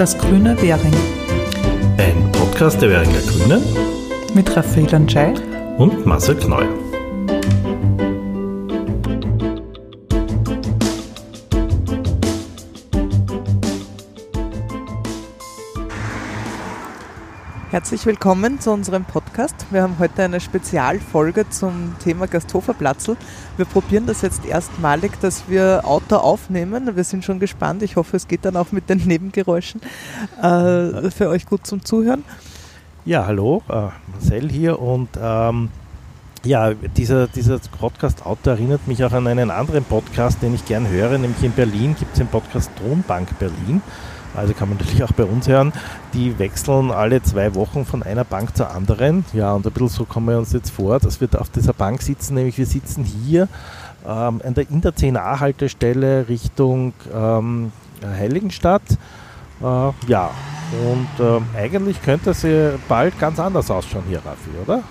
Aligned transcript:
Das 0.00 0.16
grüne 0.16 0.56
Währing. 0.62 0.94
Ein 1.98 2.32
Podcast 2.32 2.80
der 2.80 2.88
Währinger 2.88 3.20
Grünen 3.20 3.62
mit 4.32 4.56
Raphael 4.56 4.94
Anschei 4.94 5.34
und 5.76 6.06
Marcel 6.06 6.36
Kneu. 6.36 6.64
Herzlich 17.70 18.04
willkommen 18.04 18.58
zu 18.58 18.72
unserem 18.72 19.04
Podcast. 19.04 19.54
Wir 19.70 19.82
haben 19.82 20.00
heute 20.00 20.24
eine 20.24 20.40
Spezialfolge 20.40 21.48
zum 21.50 21.94
Thema 22.02 22.26
Gasthoferplatzl. 22.26 23.16
Wir 23.56 23.64
probieren 23.64 24.06
das 24.06 24.22
jetzt 24.22 24.44
erstmalig, 24.44 25.12
dass 25.20 25.48
wir 25.48 25.82
Auto 25.84 26.16
aufnehmen. 26.16 26.96
Wir 26.96 27.04
sind 27.04 27.24
schon 27.24 27.38
gespannt. 27.38 27.84
Ich 27.84 27.94
hoffe, 27.94 28.16
es 28.16 28.26
geht 28.26 28.44
dann 28.44 28.56
auch 28.56 28.72
mit 28.72 28.90
den 28.90 28.98
Nebengeräuschen 29.06 29.82
äh, 30.42 31.12
für 31.12 31.28
euch 31.28 31.46
gut 31.46 31.64
zum 31.64 31.84
Zuhören. 31.84 32.24
Ja, 33.04 33.26
hallo, 33.26 33.62
äh, 33.68 33.90
Marcel 34.10 34.50
hier 34.50 34.80
und 34.80 35.10
ähm, 35.22 35.68
ja, 36.42 36.74
dieser, 36.74 37.28
dieser 37.28 37.60
Podcast 37.78 38.26
Auto 38.26 38.50
erinnert 38.50 38.88
mich 38.88 39.04
auch 39.04 39.12
an 39.12 39.28
einen 39.28 39.52
anderen 39.52 39.84
Podcast, 39.84 40.42
den 40.42 40.56
ich 40.56 40.64
gern 40.64 40.88
höre, 40.88 41.18
nämlich 41.18 41.44
in 41.44 41.52
Berlin 41.52 41.94
gibt 41.96 42.14
es 42.14 42.18
den 42.18 42.26
Podcast 42.26 42.68
Tonbank 42.80 43.38
Berlin. 43.38 43.80
Also 44.34 44.54
kann 44.54 44.68
man 44.68 44.78
natürlich 44.78 45.02
auch 45.02 45.12
bei 45.12 45.24
uns 45.24 45.48
hören. 45.48 45.72
Die 46.14 46.38
wechseln 46.38 46.90
alle 46.90 47.22
zwei 47.22 47.54
Wochen 47.54 47.84
von 47.84 48.02
einer 48.02 48.24
Bank 48.24 48.56
zur 48.56 48.70
anderen. 48.70 49.24
Ja, 49.32 49.52
und 49.52 49.66
ein 49.66 49.72
bisschen 49.72 49.88
so 49.88 50.04
kommen 50.04 50.28
wir 50.28 50.38
uns 50.38 50.52
jetzt 50.52 50.70
vor, 50.70 50.98
dass 50.98 51.20
wir 51.20 51.28
auf 51.38 51.50
dieser 51.50 51.72
Bank 51.72 52.02
sitzen, 52.02 52.34
nämlich 52.34 52.58
wir 52.58 52.66
sitzen 52.66 53.04
hier 53.04 53.48
ähm, 54.06 54.40
in 54.44 54.54
der, 54.54 54.70
in 54.70 54.80
der 54.80 54.92
10a-Haltestelle 54.92 56.28
Richtung 56.28 56.92
ähm, 57.12 57.72
Heiligenstadt. 58.04 58.82
Äh, 59.60 59.64
ja, 60.06 60.30
und 60.72 61.24
äh, 61.24 61.58
eigentlich 61.58 62.00
könnte 62.02 62.30
es 62.30 62.46
bald 62.88 63.18
ganz 63.18 63.40
anders 63.40 63.70
ausschauen 63.70 64.04
hier, 64.08 64.18
Raffi, 64.24 64.50
oder? 64.64 64.82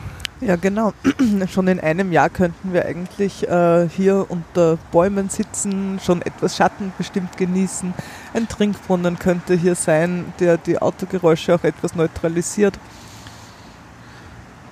Ja, 0.41 0.55
genau. 0.55 0.93
schon 1.51 1.67
in 1.67 1.81
einem 1.81 2.13
Jahr 2.13 2.29
könnten 2.29 2.71
wir 2.71 2.85
eigentlich 2.85 3.47
äh, 3.49 3.89
hier 3.89 4.25
unter 4.29 4.77
Bäumen 4.91 5.27
sitzen, 5.27 5.99
schon 6.03 6.21
etwas 6.21 6.55
Schatten 6.55 6.93
bestimmt 6.97 7.35
genießen. 7.35 7.93
Ein 8.33 8.47
Trinkbrunnen 8.47 9.19
könnte 9.19 9.55
hier 9.55 9.75
sein, 9.75 10.33
der 10.39 10.57
die 10.57 10.81
Autogeräusche 10.81 11.55
auch 11.55 11.63
etwas 11.63 11.93
neutralisiert. 11.93 12.79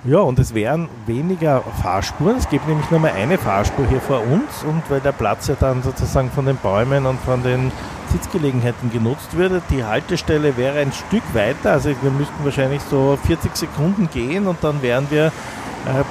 Ja, 0.08 0.20
und 0.20 0.38
es 0.38 0.54
wären 0.54 0.88
weniger 1.04 1.62
Fahrspuren. 1.82 2.38
Es 2.38 2.48
gibt 2.48 2.66
nämlich 2.66 2.90
nur 2.90 2.98
mal 2.98 3.12
eine 3.12 3.36
Fahrspur 3.36 3.86
hier 3.88 4.00
vor 4.00 4.22
uns 4.22 4.64
und 4.66 4.82
weil 4.88 5.00
der 5.00 5.12
Platz 5.12 5.48
ja 5.48 5.56
dann 5.60 5.82
sozusagen 5.82 6.30
von 6.30 6.46
den 6.46 6.56
Bäumen 6.56 7.04
und 7.04 7.20
von 7.20 7.42
den 7.42 7.70
Sitzgelegenheiten 8.10 8.90
genutzt 8.90 9.36
würde. 9.36 9.60
Die 9.68 9.84
Haltestelle 9.84 10.56
wäre 10.56 10.78
ein 10.78 10.92
Stück 10.92 11.22
weiter, 11.34 11.72
also 11.72 11.90
wir 12.00 12.10
müssten 12.10 12.42
wahrscheinlich 12.42 12.80
so 12.88 13.18
40 13.26 13.54
Sekunden 13.54 14.08
gehen 14.10 14.46
und 14.46 14.64
dann 14.64 14.80
wären 14.80 15.06
wir 15.10 15.26
äh, 15.26 15.30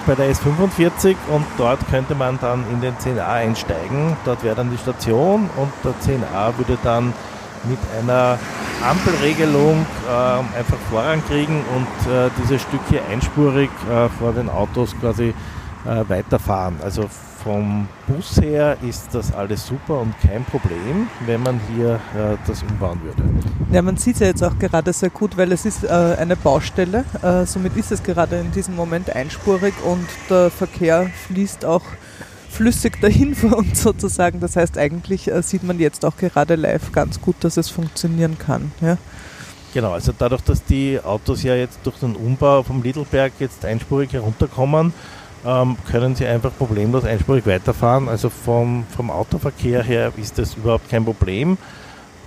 bei 0.05 0.13
der 0.13 0.31
S45 0.31 1.15
und 1.33 1.45
dort 1.57 1.79
könnte 1.89 2.13
man 2.13 2.37
dann 2.39 2.65
in 2.71 2.81
den 2.81 2.93
10a 2.97 3.25
einsteigen. 3.25 4.15
Dort 4.25 4.43
wäre 4.43 4.55
dann 4.55 4.69
die 4.69 4.77
Station 4.77 5.49
und 5.55 5.71
der 5.83 5.93
10a 5.93 6.55
würde 6.55 6.77
dann 6.83 7.13
mit 7.63 7.79
einer 7.99 8.37
Ampelregelung 8.83 9.85
äh, 10.07 10.57
einfach 10.57 10.77
Vorrang 10.89 11.23
kriegen 11.25 11.63
und 11.75 12.11
äh, 12.11 12.29
dieses 12.41 12.61
Stück 12.61 12.81
hier 12.89 13.01
einspurig 13.05 13.69
äh, 13.89 14.09
vor 14.09 14.33
den 14.33 14.49
Autos 14.49 14.95
quasi 14.99 15.33
äh, 15.85 16.03
weiterfahren. 16.07 16.75
Also 16.83 17.05
vom 17.43 17.87
Bus 18.07 18.41
her 18.41 18.77
ist 18.87 19.13
das 19.13 19.33
alles 19.33 19.65
super 19.65 20.01
und 20.01 20.13
kein 20.19 20.43
Problem, 20.45 21.07
wenn 21.25 21.41
man 21.43 21.59
hier 21.73 21.95
äh, 22.15 22.35
das 22.45 22.61
umbauen 22.63 22.99
würde. 23.03 23.23
Ja, 23.71 23.81
man 23.81 23.97
sieht 23.97 24.15
es 24.15 24.19
ja 24.21 24.27
jetzt 24.27 24.43
auch 24.43 24.57
gerade 24.59 24.91
sehr 24.91 25.09
gut, 25.09 25.37
weil 25.37 25.51
es 25.51 25.65
ist 25.65 25.83
äh, 25.83 25.87
eine 25.87 26.35
Baustelle. 26.35 27.05
Somit 27.45 27.75
ist 27.77 27.91
es 27.91 28.03
gerade 28.03 28.37
in 28.37 28.51
diesem 28.51 28.75
Moment 28.75 29.15
einspurig 29.15 29.73
und 29.83 30.07
der 30.29 30.49
Verkehr 30.49 31.09
fließt 31.27 31.65
auch 31.65 31.83
flüssig 32.57 32.99
dahin 32.99 33.35
vor 33.41 33.57
uns 33.57 33.83
sozusagen. 33.83 34.39
Das 34.39 34.55
heißt, 34.55 34.77
eigentlich 34.77 35.31
äh, 35.31 35.41
sieht 35.43 35.63
man 35.63 35.79
jetzt 35.79 36.03
auch 36.03 36.17
gerade 36.17 36.55
live 36.55 36.91
ganz 36.91 37.21
gut, 37.21 37.35
dass 37.41 37.57
es 37.57 37.69
funktionieren 37.69 38.37
kann. 38.37 38.71
Ja? 38.81 38.97
Genau, 39.73 39.91
also 39.91 40.11
dadurch, 40.17 40.41
dass 40.41 40.63
die 40.63 40.99
Autos 40.99 41.43
ja 41.43 41.55
jetzt 41.55 41.79
durch 41.83 41.97
den 41.97 42.15
Umbau 42.15 42.63
vom 42.63 42.81
Lidlberg 42.81 43.33
jetzt 43.39 43.63
einspurig 43.63 44.11
herunterkommen, 44.11 44.93
ähm, 45.45 45.77
können 45.89 46.15
Sie 46.15 46.25
einfach 46.25 46.51
problemlos 46.57 47.05
einspurig 47.05 47.45
weiterfahren. 47.45 48.09
Also 48.09 48.29
vom, 48.29 48.85
vom 48.95 49.11
Autoverkehr 49.11 49.83
her 49.83 50.11
ist 50.17 50.39
das 50.39 50.55
überhaupt 50.55 50.89
kein 50.89 51.05
Problem. 51.05 51.57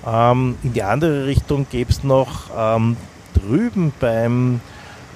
Ähm, 0.07 0.57
in 0.63 0.73
die 0.73 0.83
andere 0.83 1.27
Richtung 1.27 1.67
gäbe 1.69 1.91
es 1.91 2.05
noch 2.05 2.51
ähm, 2.57 2.97
drüben 3.35 3.93
beim, 3.99 4.61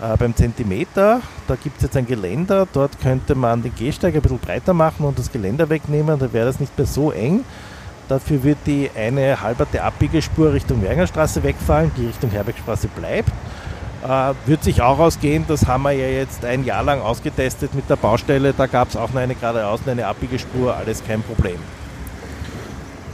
äh, 0.04 0.16
beim 0.18 0.34
Zentimeter, 0.36 1.20
da 1.46 1.56
gibt 1.56 1.78
es 1.78 1.84
jetzt 1.84 1.96
ein 1.96 2.06
Geländer, 2.06 2.68
dort 2.72 3.00
könnte 3.00 3.34
man 3.34 3.62
den 3.62 3.74
Gehsteig 3.74 4.14
ein 4.14 4.22
bisschen 4.22 4.38
breiter 4.38 4.74
machen 4.74 5.06
und 5.06 5.18
das 5.18 5.32
Geländer 5.32 5.68
wegnehmen, 5.68 6.18
da 6.18 6.32
wäre 6.32 6.46
das 6.46 6.60
nicht 6.60 6.76
mehr 6.76 6.86
so 6.86 7.10
eng. 7.10 7.44
Dafür 8.08 8.42
wird 8.42 8.58
die 8.66 8.90
eine 8.94 9.40
halberte 9.40 9.82
Abbiegespur 9.82 10.52
Richtung 10.52 10.82
Wernerstraße 10.82 11.42
wegfallen, 11.42 11.90
die 11.96 12.06
Richtung 12.06 12.30
Herbergstraße 12.30 12.88
bleibt. 12.88 13.30
Äh, 14.06 14.34
wird 14.44 14.62
sich 14.62 14.82
auch 14.82 14.98
ausgehen, 14.98 15.46
das 15.48 15.66
haben 15.66 15.84
wir 15.84 15.92
ja 15.92 16.08
jetzt 16.08 16.44
ein 16.44 16.64
Jahr 16.64 16.82
lang 16.82 17.00
ausgetestet 17.00 17.74
mit 17.74 17.88
der 17.88 17.96
Baustelle. 17.96 18.52
Da 18.52 18.66
gab 18.66 18.90
es 18.90 18.96
auch 18.96 19.10
noch 19.10 19.20
eine 19.20 19.34
geradeaus 19.34 19.80
und 19.80 19.88
eine 19.88 20.06
Abbiegespur, 20.06 20.76
alles 20.76 21.02
kein 21.06 21.22
Problem. 21.22 21.56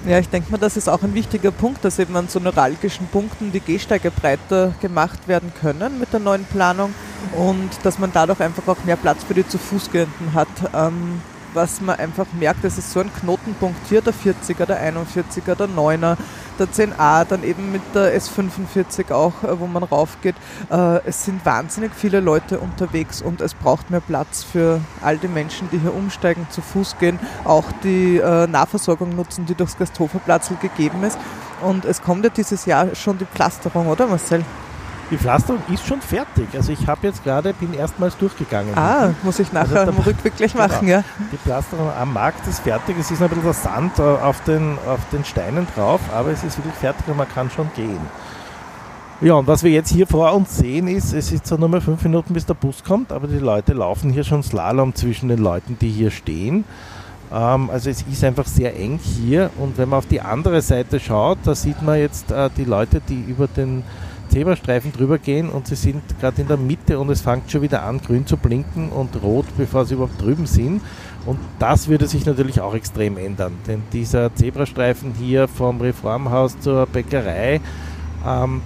Ja, 0.07 0.19
ich 0.19 0.31
denke 0.31 0.51
mal, 0.51 0.57
das 0.57 0.79
ist 0.79 0.89
auch 0.89 1.03
ein 1.03 1.13
wichtiger 1.13 1.51
Punkt, 1.51 1.85
dass 1.85 1.99
eben 1.99 2.17
an 2.17 2.27
so 2.27 2.39
neuralgischen 2.39 3.07
Punkten 3.09 3.53
die 3.53 3.61
Gehsteige 3.61 4.11
breiter 4.11 4.73
gemacht 4.81 5.29
werden 5.29 5.53
können 5.61 5.99
mit 5.99 6.11
der 6.15 6.21
neuen 6.21 6.45
Planung 6.45 6.95
und 7.37 7.69
dass 7.83 7.99
man 7.99 8.11
dadurch 8.11 8.41
einfach 8.41 8.67
auch 8.67 8.83
mehr 8.85 8.97
Platz 8.97 9.25
für 9.25 9.35
die 9.35 9.47
zu 9.47 9.59
Fußgehenden 9.59 10.33
hat. 10.33 10.49
Ähm, 10.75 11.21
was 11.53 11.83
man 11.83 11.99
einfach 11.99 12.27
merkt, 12.39 12.65
es 12.65 12.79
ist 12.79 12.93
so 12.93 13.01
ein 13.01 13.13
Knotenpunkt 13.13 13.89
hier, 13.89 14.01
der 14.01 14.15
40er, 14.15 14.65
der 14.65 14.93
41er, 14.93 15.55
der 15.55 15.69
9er, 15.69 16.17
der 16.61 16.69
10a, 16.69 17.25
dann 17.25 17.43
eben 17.43 17.73
mit 17.73 17.83
der 17.95 18.17
S45 18.21 19.13
auch, 19.13 19.43
äh, 19.43 19.59
wo 19.59 19.67
man 19.67 19.83
raufgeht. 19.83 20.37
Äh, 20.71 21.01
es 21.07 21.25
sind 21.25 21.45
wahnsinnig 21.45 21.93
viele 21.95 22.21
Leute 22.21 22.61
unterwegs 22.61 23.23
und 23.23 23.41
es 23.41 23.55
braucht 23.55 23.91
mehr 23.91 24.01
Platz 24.01 24.45
für 24.45 24.81
all 25.03 25.19
die 25.19 25.29
Menschen, 25.29 25.69
die 25.73 25.79
hier 25.79 25.95
umsteigen, 25.95 26.47
zu 26.51 26.61
Fuß 26.61 26.99
gehen, 26.99 27.19
auch 27.45 27.65
die 27.83 28.19
äh, 28.19 28.47
Nahversorgung 28.47 29.17
nutzen, 29.17 29.47
die 29.47 29.55
durchs 29.55 29.79
Gasthoferplatz 29.79 30.51
gegeben 30.61 31.03
ist. 31.03 31.19
Und 31.63 31.85
es 31.85 32.03
kommt 32.03 32.25
ja 32.25 32.31
dieses 32.31 32.67
Jahr 32.67 32.95
schon 32.95 33.19
die 33.19 33.27
Pflasterung, 33.27 33.89
oder 33.89 34.07
Marcel? 34.07 34.45
Die 35.11 35.19
Pflasterung 35.19 35.61
ist 35.73 35.85
schon 35.85 36.01
fertig. 36.01 36.47
Also 36.55 36.71
ich 36.73 36.87
habe 36.87 37.09
jetzt 37.09 37.25
gerade, 37.25 37.53
bin 37.55 37.75
erstmals 37.75 38.17
durchgegangen. 38.17 38.77
Ah, 38.77 39.13
muss 39.25 39.41
ich 39.41 39.53
nachher 39.53 39.81
also 39.81 40.03
Rückweg 40.07 40.37
gleich 40.37 40.53
genau. 40.53 40.69
machen, 40.69 40.87
ja. 40.87 41.03
Die 41.33 41.37
Pflasterung 41.37 41.91
am 41.91 42.13
Markt 42.13 42.47
ist 42.47 42.61
fertig. 42.61 42.97
Es 42.99 43.11
ist 43.11 43.21
noch 43.21 43.31
ein 43.31 43.37
bisschen 43.37 43.53
Sand 43.53 43.99
äh, 43.99 44.03
auf 44.03 44.43
den, 44.45 44.79
auf 44.87 45.01
den 45.13 45.25
Steinen 45.25 45.67
drauf, 45.75 46.01
aber 46.15 46.31
es 46.31 46.45
ist 46.45 46.59
wirklich 46.59 46.75
fertig 46.77 47.09
und 47.09 47.17
man 47.17 47.29
kann 47.29 47.51
schon 47.51 47.69
gehen. 47.75 48.01
Ja, 49.21 49.35
und 49.35 49.47
was 49.47 49.63
wir 49.65 49.71
jetzt 49.71 49.91
hier 49.91 50.07
vor 50.07 50.33
uns 50.33 50.57
sehen 50.57 50.89
ist, 50.89 51.13
es 51.13 51.31
ist 51.31 51.47
zwar 51.47 51.59
nur 51.59 51.69
mal 51.69 51.81
fünf 51.81 52.03
Minuten, 52.05 52.33
bis 52.33 52.47
der 52.47 52.55
Bus 52.55 52.83
kommt, 52.83 53.13
aber 53.13 53.27
die 53.27 53.39
Leute 53.39 53.75
laufen 53.75 54.11
hier 54.11 54.25
schon 54.25 54.43
Slalom 54.43 54.95
zwischen 54.95 55.29
den 55.29 55.41
Leuten, 55.41 55.77
die 55.79 55.91
hier 55.91 56.11
stehen. 56.11 56.65
Ähm, 57.33 57.69
also 57.69 57.91
es 57.91 58.03
ist 58.03 58.25
einfach 58.25 58.47
sehr 58.47 58.79
eng 58.79 58.99
hier 59.03 59.51
und 59.59 59.77
wenn 59.77 59.89
man 59.89 59.99
auf 59.99 60.07
die 60.07 60.21
andere 60.21 60.63
Seite 60.63 61.01
schaut, 61.01 61.39
da 61.45 61.55
sieht 61.55 61.83
man 61.83 61.99
jetzt 61.99 62.31
äh, 62.31 62.49
die 62.57 62.65
Leute, 62.65 63.03
die 63.07 63.21
über 63.21 63.47
den 63.47 63.83
Zebrastreifen 64.31 64.93
drüber 64.93 65.19
gehen 65.19 65.49
und 65.49 65.67
sie 65.67 65.75
sind 65.75 66.03
gerade 66.21 66.41
in 66.41 66.49
der 66.49 66.57
Mitte 66.57 66.99
und 66.99 67.11
es 67.11 67.21
fängt 67.21 67.51
schon 67.51 67.63
wieder 67.63 67.83
an, 67.83 68.01
grün 68.01 68.27
zu 68.27 68.37
blinken 68.37 68.91
und 68.91 69.23
rot, 69.23 69.47
bevor 69.59 69.85
sie 69.85 69.95
überhaupt 69.95 70.21
drüben 70.21 70.47
sind. 70.47 70.81
Und 71.27 71.39
das 71.59 71.89
würde 71.89 72.07
sich 72.07 72.25
natürlich 72.25 72.61
auch 72.61 72.75
extrem 72.75 73.19
ändern, 73.19 73.53
denn 73.67 73.83
dieser 73.93 74.35
Zebrastreifen 74.35 75.13
hier 75.19 75.49
vom 75.49 75.81
Reformhaus 75.81 76.59
zur 76.61 76.87
Bäckerei, 76.87 77.61
ähm, 78.27 78.63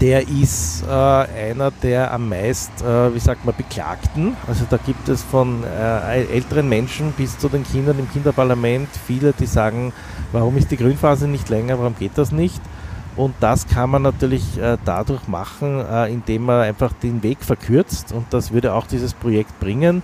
der 0.00 0.28
ist 0.28 0.84
äh, 0.86 0.90
einer 0.90 1.70
der 1.70 2.12
am 2.12 2.28
meist, 2.28 2.70
äh, 2.82 3.14
wie 3.14 3.18
sagt 3.18 3.44
man, 3.44 3.54
beklagten. 3.54 4.36
Also 4.46 4.64
da 4.68 4.78
gibt 4.78 5.08
es 5.08 5.22
von 5.22 5.62
äh, 5.64 6.24
älteren 6.24 6.68
Menschen 6.68 7.12
bis 7.12 7.38
zu 7.38 7.48
den 7.48 7.64
Kindern 7.64 7.98
im 7.98 8.10
Kinderparlament 8.10 8.88
viele, 9.06 9.32
die 9.32 9.46
sagen, 9.46 9.92
warum 10.32 10.56
ist 10.56 10.70
die 10.70 10.76
Grünphase 10.76 11.28
nicht 11.28 11.48
länger, 11.48 11.78
warum 11.78 11.94
geht 11.98 12.12
das 12.16 12.32
nicht? 12.32 12.60
Und 13.16 13.34
das 13.40 13.66
kann 13.66 13.90
man 13.90 14.02
natürlich 14.02 14.58
äh, 14.58 14.76
dadurch 14.84 15.26
machen, 15.26 15.80
äh, 15.80 16.12
indem 16.12 16.44
man 16.44 16.60
einfach 16.60 16.92
den 16.92 17.22
Weg 17.22 17.38
verkürzt. 17.40 18.12
Und 18.12 18.26
das 18.30 18.52
würde 18.52 18.74
auch 18.74 18.86
dieses 18.86 19.14
Projekt 19.14 19.58
bringen, 19.58 20.02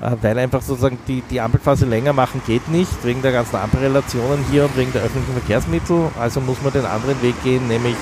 äh, 0.00 0.12
weil 0.22 0.38
einfach 0.38 0.62
sozusagen 0.62 0.98
die, 1.08 1.22
die 1.28 1.40
Ampelphase 1.40 1.86
länger 1.86 2.12
machen 2.12 2.40
geht 2.46 2.68
nicht, 2.68 3.04
wegen 3.04 3.20
der 3.20 3.32
ganzen 3.32 3.56
Ampelrelationen 3.56 4.44
hier 4.50 4.64
und 4.64 4.76
wegen 4.76 4.92
der 4.92 5.02
öffentlichen 5.02 5.32
Verkehrsmittel. 5.32 6.08
Also 6.20 6.40
muss 6.40 6.62
man 6.62 6.72
den 6.72 6.86
anderen 6.86 7.20
Weg 7.20 7.34
gehen, 7.42 7.66
nämlich 7.66 7.96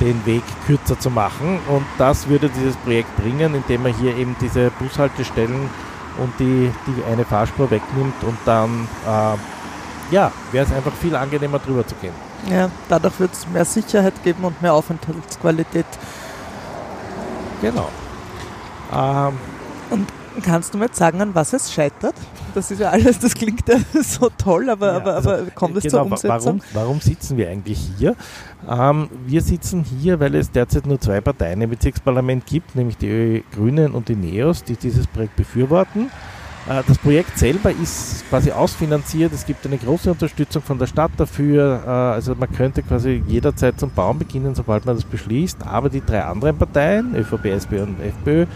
den 0.00 0.26
Weg 0.26 0.42
kürzer 0.66 0.98
zu 0.98 1.10
machen. 1.10 1.60
Und 1.68 1.86
das 1.96 2.28
würde 2.28 2.48
dieses 2.48 2.76
Projekt 2.78 3.14
bringen, 3.16 3.54
indem 3.54 3.84
man 3.84 3.94
hier 3.94 4.16
eben 4.16 4.34
diese 4.40 4.72
Bushaltestellen 4.72 5.70
und 6.18 6.32
die, 6.40 6.72
die 6.86 7.12
eine 7.12 7.24
Fahrspur 7.24 7.70
wegnimmt 7.70 8.22
und 8.24 8.36
dann 8.44 8.88
ja, 10.10 10.32
wäre 10.52 10.66
es 10.66 10.72
einfach 10.72 10.92
viel 10.92 11.14
angenehmer 11.14 11.58
drüber 11.60 11.86
zu 11.86 11.94
gehen. 11.96 12.33
Ja, 12.50 12.70
dadurch 12.88 13.18
wird 13.20 13.32
es 13.32 13.48
mehr 13.48 13.64
Sicherheit 13.64 14.22
geben 14.22 14.44
und 14.44 14.60
mehr 14.60 14.74
Aufenthaltsqualität. 14.74 15.86
Genau. 17.60 17.88
Ähm, 18.92 19.34
und 19.90 20.06
kannst 20.42 20.74
du 20.74 20.78
mir 20.78 20.86
jetzt 20.86 20.96
sagen, 20.96 21.20
an 21.20 21.34
was 21.34 21.52
es 21.52 21.72
scheitert? 21.72 22.14
Das 22.54 22.70
ist 22.70 22.78
ja 22.78 22.90
alles, 22.90 23.18
das 23.18 23.34
klingt 23.34 23.68
ja 23.68 23.76
so 24.02 24.30
toll, 24.36 24.70
aber, 24.70 24.86
ja, 24.86 24.96
aber, 24.96 25.16
aber 25.16 25.42
kommt 25.54 25.76
es 25.76 25.84
genau, 25.84 26.04
zur 26.04 26.12
Umsetzung? 26.12 26.28
Warum, 26.28 26.60
warum 26.72 27.00
sitzen 27.00 27.36
wir 27.36 27.48
eigentlich 27.48 27.80
hier? 27.98 28.14
Ähm, 28.68 29.08
wir 29.26 29.42
sitzen 29.42 29.82
hier, 29.82 30.20
weil 30.20 30.34
es 30.36 30.50
derzeit 30.50 30.86
nur 30.86 31.00
zwei 31.00 31.20
Parteien 31.20 31.60
im 31.62 31.70
Bezirksparlament 31.70 32.46
gibt, 32.46 32.76
nämlich 32.76 32.96
die 32.96 33.44
Grünen 33.52 33.92
und 33.92 34.08
die 34.08 34.16
NEOS, 34.16 34.64
die 34.64 34.76
dieses 34.76 35.06
Projekt 35.06 35.36
befürworten. 35.36 36.10
Äh, 36.68 36.82
das 36.86 36.98
Projekt 36.98 37.38
selber 37.38 37.70
ist 37.70 38.28
quasi 38.28 38.50
ausfinanziert. 38.50 39.32
Es 39.32 39.44
gibt 39.46 39.66
eine 39.66 39.78
große 39.78 40.10
Unterstützung 40.10 40.62
von 40.62 40.78
der 40.78 40.86
Stadt 40.86 41.12
dafür. 41.16 41.82
Äh, 41.86 41.90
also 41.90 42.34
man 42.34 42.50
könnte 42.52 42.82
quasi 42.82 43.22
jederzeit 43.26 43.78
zum 43.78 43.90
Bauen 43.90 44.18
beginnen, 44.18 44.54
sobald 44.54 44.86
man 44.86 44.96
das 44.96 45.04
beschließt. 45.04 45.66
Aber 45.66 45.88
die 45.88 46.04
drei 46.04 46.24
anderen 46.24 46.56
Parteien, 46.56 47.14
ÖVP, 47.14 47.46
SPÖ 47.46 47.82
und 47.82 48.00
FPÖ, 48.00 48.46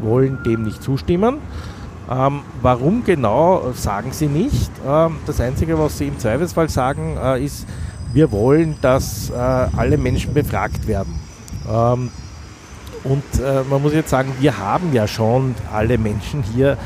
wollen 0.00 0.42
dem 0.44 0.62
nicht 0.64 0.82
zustimmen. 0.82 1.38
Ähm, 2.10 2.40
warum 2.60 3.04
genau, 3.04 3.72
sagen 3.74 4.12
sie 4.12 4.26
nicht. 4.26 4.70
Ähm, 4.86 5.16
das 5.26 5.40
Einzige, 5.40 5.78
was 5.78 5.98
sie 5.98 6.08
im 6.08 6.18
Zweifelsfall 6.18 6.68
sagen, 6.68 7.16
äh, 7.22 7.44
ist, 7.44 7.66
wir 8.12 8.30
wollen, 8.32 8.76
dass 8.82 9.30
äh, 9.30 9.34
alle 9.34 9.96
Menschen 9.96 10.34
befragt 10.34 10.86
werden. 10.86 11.14
Ähm, 11.70 12.10
und 13.04 13.24
äh, 13.40 13.62
man 13.68 13.82
muss 13.82 13.94
jetzt 13.94 14.10
sagen, 14.10 14.32
wir 14.40 14.58
haben 14.58 14.92
ja 14.92 15.06
schon 15.06 15.54
alle 15.72 15.96
Menschen 15.98 16.42
hier 16.42 16.76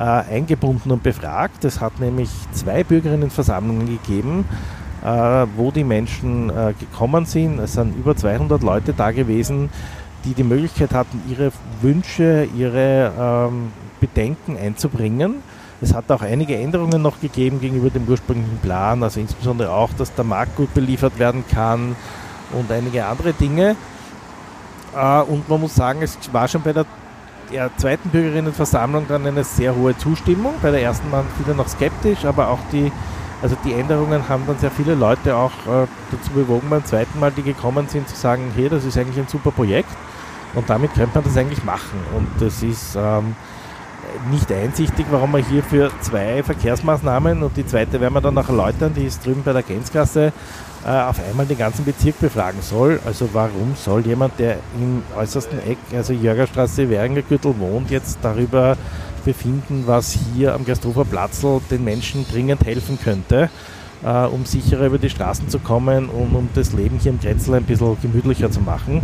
äh, 0.00 0.02
eingebunden 0.02 0.90
und 0.90 1.02
befragt. 1.02 1.64
Es 1.64 1.80
hat 1.80 2.00
nämlich 2.00 2.30
zwei 2.52 2.82
Bürgerinnenversammlungen 2.82 3.86
gegeben, 3.86 4.46
äh, 5.04 5.06
wo 5.56 5.70
die 5.70 5.84
Menschen 5.84 6.48
äh, 6.48 6.72
gekommen 6.78 7.26
sind. 7.26 7.58
Es 7.58 7.74
sind 7.74 7.94
über 7.96 8.16
200 8.16 8.62
Leute 8.62 8.94
da 8.94 9.10
gewesen, 9.10 9.68
die 10.24 10.32
die 10.32 10.42
Möglichkeit 10.42 10.94
hatten, 10.94 11.20
ihre 11.28 11.52
Wünsche, 11.82 12.48
ihre 12.56 13.12
ähm, 13.18 13.72
Bedenken 14.00 14.56
einzubringen. 14.56 15.36
Es 15.82 15.94
hat 15.94 16.10
auch 16.10 16.22
einige 16.22 16.56
Änderungen 16.56 17.00
noch 17.02 17.20
gegeben 17.20 17.60
gegenüber 17.60 17.90
dem 17.90 18.06
ursprünglichen 18.08 18.58
Plan, 18.58 19.02
also 19.02 19.20
insbesondere 19.20 19.70
auch, 19.70 19.90
dass 19.96 20.14
der 20.14 20.24
Markt 20.24 20.56
gut 20.56 20.72
beliefert 20.72 21.18
werden 21.18 21.44
kann 21.50 21.94
und 22.52 22.72
einige 22.72 23.04
andere 23.04 23.34
Dinge. 23.34 23.76
Äh, 24.96 25.20
und 25.22 25.46
man 25.46 25.60
muss 25.60 25.74
sagen, 25.74 26.00
es 26.00 26.18
war 26.32 26.48
schon 26.48 26.62
bei 26.62 26.72
der 26.72 26.86
der 27.52 27.70
zweiten 27.76 28.10
Bürgerinnenversammlung 28.10 29.06
dann 29.08 29.26
eine 29.26 29.44
sehr 29.44 29.74
hohe 29.74 29.96
Zustimmung. 29.96 30.54
Bei 30.62 30.70
der 30.70 30.82
ersten 30.82 31.10
waren 31.12 31.26
viele 31.42 31.54
noch 31.54 31.68
skeptisch, 31.68 32.24
aber 32.24 32.48
auch 32.48 32.60
die, 32.72 32.90
also 33.42 33.56
die 33.64 33.74
Änderungen 33.74 34.28
haben 34.28 34.44
dann 34.46 34.58
sehr 34.58 34.70
viele 34.70 34.94
Leute 34.94 35.34
auch 35.36 35.52
äh, 35.66 35.86
dazu 36.10 36.30
bewogen, 36.34 36.68
beim 36.70 36.84
zweiten 36.84 37.18
Mal, 37.18 37.30
die 37.30 37.42
gekommen 37.42 37.88
sind, 37.88 38.08
zu 38.08 38.16
sagen, 38.16 38.50
hey, 38.54 38.68
das 38.68 38.84
ist 38.84 38.96
eigentlich 38.96 39.18
ein 39.18 39.28
super 39.28 39.50
Projekt 39.50 39.90
und 40.54 40.68
damit 40.68 40.94
könnte 40.94 41.14
man 41.14 41.24
das 41.24 41.36
eigentlich 41.36 41.64
machen. 41.64 42.00
Und 42.16 42.28
das 42.40 42.62
ist 42.62 42.96
ähm, 42.96 43.34
nicht 44.30 44.50
einsichtig, 44.52 45.06
warum 45.10 45.32
man 45.32 45.42
hier 45.42 45.62
für 45.62 45.90
zwei 46.00 46.42
Verkehrsmaßnahmen 46.42 47.42
und 47.42 47.56
die 47.56 47.66
zweite 47.66 48.00
werden 48.00 48.14
wir 48.14 48.20
dann 48.20 48.34
noch 48.34 48.48
erläutern, 48.48 48.92
die 48.94 49.04
ist 49.04 49.24
drüben 49.24 49.42
bei 49.42 49.52
der 49.52 49.62
Grenzgasse, 49.62 50.26
äh, 50.26 50.32
auf 50.84 51.20
einmal 51.28 51.44
den 51.46 51.58
ganzen 51.58 51.84
Bezirk 51.84 52.18
befragen 52.20 52.62
soll. 52.62 53.00
Also 53.04 53.28
warum 53.32 53.74
soll 53.76 54.06
jemand, 54.06 54.38
der 54.38 54.54
im 54.80 55.02
äußersten 55.16 55.58
Eck, 55.66 55.78
also 55.92 56.12
Jörgerstraße, 56.12 56.88
Währingergürtel 56.88 57.58
wohnt, 57.58 57.90
jetzt 57.90 58.18
darüber 58.22 58.76
befinden, 59.24 59.84
was 59.86 60.18
hier 60.34 60.54
am 60.54 60.64
Gasthofer 60.64 61.04
Platzl 61.04 61.60
den 61.70 61.84
Menschen 61.84 62.26
dringend 62.30 62.64
helfen 62.64 62.98
könnte, 63.02 63.50
äh, 64.02 64.24
um 64.26 64.44
sicherer 64.46 64.86
über 64.86 64.98
die 64.98 65.10
Straßen 65.10 65.48
zu 65.48 65.58
kommen 65.58 66.08
und 66.08 66.34
um 66.34 66.48
das 66.54 66.72
Leben 66.72 66.98
hier 66.98 67.12
im 67.12 67.20
Grenzel 67.20 67.54
ein 67.54 67.64
bisschen 67.64 67.96
gemütlicher 68.00 68.50
zu 68.50 68.60
machen. 68.60 69.02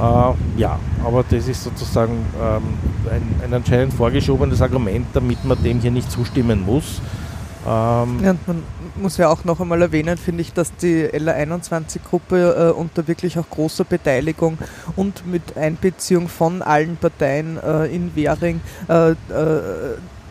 Äh, 0.00 0.60
ja, 0.60 0.78
aber 1.04 1.24
das 1.28 1.46
ist 1.46 1.64
sozusagen 1.64 2.24
ähm, 2.42 2.62
ein, 3.10 3.44
ein 3.44 3.54
anscheinend 3.54 3.94
vorgeschobenes 3.94 4.62
Argument, 4.62 5.06
damit 5.12 5.44
man 5.44 5.62
dem 5.62 5.80
hier 5.80 5.90
nicht 5.90 6.10
zustimmen 6.10 6.64
muss. 6.64 7.00
Ähm 7.66 8.20
ja, 8.22 8.34
man 8.46 8.62
muss 8.96 9.16
ja 9.16 9.28
auch 9.28 9.44
noch 9.44 9.60
einmal 9.60 9.80
erwähnen, 9.80 10.18
finde 10.18 10.42
ich, 10.42 10.52
dass 10.52 10.74
die 10.76 11.06
LA21-Gruppe 11.06 12.72
äh, 12.74 12.78
unter 12.78 13.08
wirklich 13.08 13.38
auch 13.38 13.48
großer 13.48 13.84
Beteiligung 13.84 14.58
und 14.96 15.26
mit 15.26 15.56
Einbeziehung 15.56 16.28
von 16.28 16.62
allen 16.62 16.96
Parteien 16.96 17.58
äh, 17.62 17.86
in 17.86 18.14
Währing 18.14 18.60
äh, 18.88 19.10
äh 19.12 19.14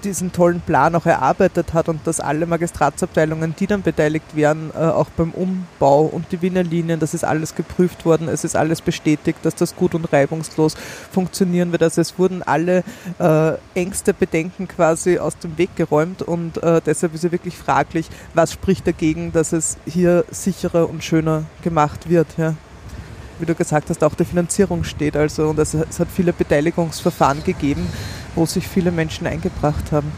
diesen 0.03 0.31
tollen 0.31 0.61
Plan 0.61 0.95
auch 0.95 1.05
erarbeitet 1.05 1.73
hat 1.73 1.89
und 1.89 2.05
dass 2.05 2.19
alle 2.19 2.45
Magistratsabteilungen, 2.45 3.55
die 3.57 3.67
dann 3.67 3.81
beteiligt 3.81 4.35
werden, 4.35 4.71
äh, 4.75 4.79
auch 4.79 5.09
beim 5.09 5.31
Umbau 5.31 6.03
und 6.03 6.31
die 6.31 6.41
Wiener 6.41 6.63
Linien, 6.63 6.99
das 6.99 7.13
ist 7.13 7.23
alles 7.23 7.55
geprüft 7.55 8.05
worden, 8.05 8.27
es 8.27 8.43
ist 8.43 8.55
alles 8.55 8.81
bestätigt, 8.81 9.39
dass 9.43 9.55
das 9.55 9.75
gut 9.75 9.95
und 9.95 10.11
reibungslos 10.11 10.75
funktionieren 11.11 11.71
wird. 11.71 11.83
Also 11.83 12.01
es 12.01 12.17
wurden 12.19 12.43
alle 12.43 12.83
äh, 13.19 13.53
Ängste, 13.73 14.13
Bedenken 14.13 14.67
quasi 14.67 15.19
aus 15.19 15.37
dem 15.37 15.57
Weg 15.57 15.75
geräumt 15.75 16.21
und 16.21 16.61
äh, 16.61 16.81
deshalb 16.85 17.13
ist 17.13 17.23
ja 17.23 17.31
wirklich 17.31 17.57
fraglich, 17.57 18.09
was 18.33 18.53
spricht 18.53 18.87
dagegen, 18.87 19.31
dass 19.31 19.53
es 19.53 19.77
hier 19.85 20.25
sicherer 20.31 20.89
und 20.89 21.03
schöner 21.03 21.43
gemacht 21.61 22.09
wird. 22.09 22.27
Ja 22.37 22.55
wie 23.39 23.45
du 23.45 23.55
gesagt 23.55 23.89
hast, 23.89 24.03
auch 24.03 24.15
die 24.15 24.25
Finanzierung 24.25 24.83
steht. 24.83 25.17
Also 25.17 25.49
und 25.49 25.59
es, 25.59 25.73
es 25.73 25.99
hat 25.99 26.07
viele 26.13 26.33
Beteiligungsverfahren 26.33 27.43
gegeben, 27.43 27.85
wo 28.35 28.45
sich 28.45 28.67
viele 28.67 28.91
Menschen 28.91 29.27
eingebracht 29.27 29.91
haben. 29.91 30.11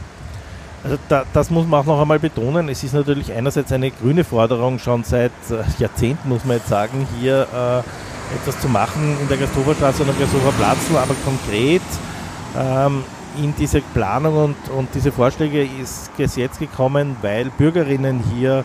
Also 0.83 0.97
da, 1.09 1.23
das 1.33 1.49
muss 1.49 1.65
man 1.65 1.79
auch 1.79 1.85
noch 1.85 2.01
einmal 2.01 2.19
betonen. 2.19 2.69
Es 2.69 2.83
ist 2.83 2.93
natürlich 2.93 3.31
einerseits 3.33 3.71
eine 3.71 3.89
grüne 3.89 4.23
Forderung, 4.23 4.77
schon 4.77 5.03
seit 5.03 5.31
äh, 5.49 5.63
Jahrzehnten, 5.79 6.29
muss 6.29 6.45
man 6.45 6.57
jetzt 6.57 6.69
sagen, 6.69 7.07
hier 7.19 7.47
äh, 7.53 8.35
etwas 8.35 8.59
zu 8.59 8.69
machen 8.69 9.17
in 9.21 9.27
der 9.27 9.37
Gasthoferstraße 9.37 10.03
und 10.03 10.09
am 10.09 10.19
Gasthofer 10.19 10.51
Platz, 10.57 10.77
aber 10.91 11.15
konkret 11.25 11.81
ähm, 12.57 13.03
in 13.41 13.53
diese 13.55 13.81
Planung 13.81 14.37
und, 14.37 14.55
und 14.77 14.89
diese 14.93 15.11
Vorschläge 15.11 15.63
ist 15.63 16.11
es 16.17 16.35
jetzt 16.35 16.59
gekommen, 16.59 17.17
weil 17.21 17.49
Bürgerinnen 17.49 18.23
hier 18.33 18.63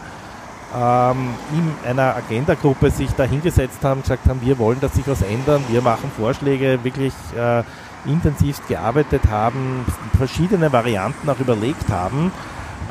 ähm, 0.77 1.31
in 1.53 1.89
einer 1.89 2.17
Agenda-Gruppe 2.17 2.91
sich 2.91 3.11
da 3.17 3.25
hingesetzt 3.25 3.83
haben, 3.83 4.03
gesagt 4.03 4.29
haben, 4.29 4.41
wir 4.43 4.59
wollen, 4.59 4.81
dass 4.81 4.95
sich 4.95 5.07
was 5.09 5.23
ändern, 5.23 5.65
wir 5.69 5.83
machen 5.83 6.11
Vorschläge, 6.17 6.79
wirklich 6.83 7.15
äh, 7.37 7.63
intensivst 8.07 8.67
gearbeitet 8.69 9.23
haben, 9.31 9.85
verschiedene 10.17 10.73
Varianten 10.73 11.29
auch 11.29 11.39
überlegt 11.39 11.89
haben. 11.91 12.33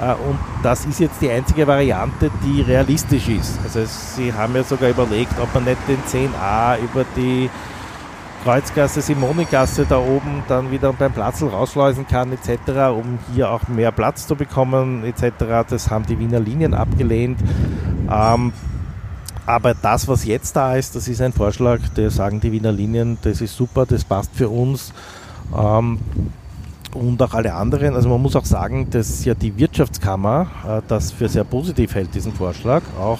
Äh, 0.02 0.14
und 0.14 0.40
das 0.64 0.86
ist 0.86 1.00
jetzt 1.00 1.22
die 1.22 1.30
einzige 1.30 1.68
Variante, 1.68 2.32
die 2.44 2.62
realistisch 2.62 3.28
ist. 3.30 3.60
Also 3.64 3.82
sie 3.86 4.34
haben 4.34 4.56
ja 4.56 4.64
sogar 4.64 4.90
überlegt, 4.90 5.34
ob 5.42 5.54
man 5.54 5.66
nicht 5.66 5.78
den 5.88 6.02
10a 6.04 6.78
über 6.80 7.06
die 7.16 7.50
Kreuzgasse, 8.44 9.02
Simonigasse 9.02 9.86
da 9.88 9.98
oben 9.98 10.44
dann 10.48 10.72
wieder 10.72 10.94
beim 10.94 11.12
Platzl 11.12 11.48
rausschleusen 11.48 12.08
kann 12.08 12.32
etc., 12.32 12.94
um 12.96 13.20
hier 13.34 13.52
auch 13.52 13.68
mehr 13.68 13.92
Platz 13.92 14.28
zu 14.28 14.36
bekommen 14.36 15.04
etc. 15.04 15.68
Das 15.70 15.90
haben 15.90 16.06
die 16.06 16.18
Wiener 16.20 16.40
Linien 16.40 16.74
abgelehnt. 16.74 17.40
Ähm, 18.10 18.54
aber 19.50 19.74
das, 19.74 20.08
was 20.08 20.26
jetzt 20.26 20.56
da 20.56 20.76
ist, 20.76 20.96
das 20.96 21.08
ist 21.08 21.22
ein 21.22 21.34
Vorschlag, 21.34 21.80
der 21.98 22.12
sagen 22.12 22.40
die 22.40 22.52
Wiener 22.52 22.72
Linien, 22.72 23.18
das 23.24 23.42
ist 23.42 23.58
super, 23.58 23.88
das 23.88 24.04
passt 24.04 24.30
für 24.36 24.48
uns. 24.48 24.94
Ähm, 25.58 25.98
und 26.94 27.20
auch 27.24 27.34
alle 27.34 27.56
anderen. 27.56 27.96
Also 27.96 28.10
man 28.10 28.22
muss 28.22 28.36
auch 28.36 28.46
sagen, 28.46 28.92
dass 28.92 29.26
ja 29.26 29.34
die 29.34 29.58
Wirtschaftskammer 29.58 30.48
äh, 30.68 30.82
das 30.88 31.12
für 31.12 31.28
sehr 31.28 31.46
positiv 31.46 31.96
hält, 31.96 32.14
diesen 32.14 32.32
Vorschlag. 32.32 32.84
Auch 33.00 33.18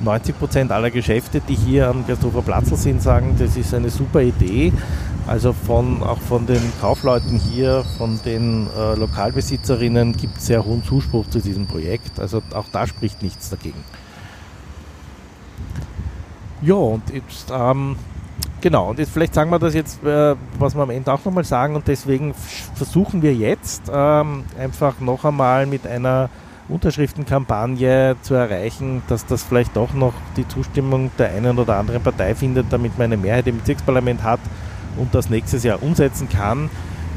90 0.00 0.36
Prozent 0.36 0.72
aller 0.72 0.90
Geschäfte, 0.90 1.40
die 1.40 1.54
hier 1.54 1.90
am 1.90 2.04
Gersthofer 2.06 2.42
Platzl 2.42 2.74
sind, 2.74 3.00
sagen, 3.00 3.36
das 3.38 3.56
ist 3.56 3.72
eine 3.72 3.90
super 3.90 4.20
Idee. 4.20 4.72
Also 5.28 5.52
von, 5.52 6.02
auch 6.02 6.20
von 6.22 6.44
den 6.44 6.72
Kaufleuten 6.80 7.38
hier, 7.38 7.84
von 7.98 8.18
den 8.24 8.66
äh, 8.76 8.96
Lokalbesitzerinnen 8.96 10.16
gibt 10.16 10.38
es 10.38 10.46
sehr 10.46 10.64
hohen 10.64 10.82
Zuspruch 10.82 11.30
zu 11.30 11.38
diesem 11.38 11.68
Projekt. 11.68 12.18
Also 12.18 12.42
auch 12.52 12.66
da 12.72 12.84
spricht 12.88 13.22
nichts 13.22 13.48
dagegen. 13.48 13.84
Ja, 16.62 16.74
und 16.74 17.02
jetzt, 17.12 17.52
ähm, 17.52 17.96
genau, 18.60 18.90
und 18.90 18.98
jetzt 19.00 19.10
vielleicht 19.10 19.34
sagen 19.34 19.50
wir 19.50 19.58
das 19.58 19.74
jetzt, 19.74 20.04
äh, 20.04 20.36
was 20.60 20.76
wir 20.76 20.82
am 20.82 20.90
Ende 20.90 21.12
auch 21.12 21.24
nochmal 21.24 21.42
sagen, 21.42 21.74
und 21.74 21.88
deswegen 21.88 22.34
versuchen 22.74 23.20
wir 23.20 23.34
jetzt 23.34 23.90
ähm, 23.92 24.44
einfach 24.56 25.00
noch 25.00 25.24
einmal 25.24 25.66
mit 25.66 25.88
einer 25.88 26.30
Unterschriftenkampagne 26.68 28.14
zu 28.22 28.34
erreichen, 28.34 29.02
dass 29.08 29.26
das 29.26 29.42
vielleicht 29.42 29.76
doch 29.76 29.92
noch 29.92 30.14
die 30.36 30.46
Zustimmung 30.46 31.10
der 31.18 31.32
einen 31.32 31.58
oder 31.58 31.76
anderen 31.76 32.00
Partei 32.00 32.36
findet, 32.36 32.72
damit 32.72 32.96
man 32.96 33.06
eine 33.06 33.16
Mehrheit 33.16 33.48
im 33.48 33.58
Bezirksparlament 33.58 34.22
hat 34.22 34.40
und 34.96 35.12
das 35.16 35.30
nächstes 35.30 35.64
Jahr 35.64 35.82
umsetzen 35.82 36.28
kann, 36.28 36.70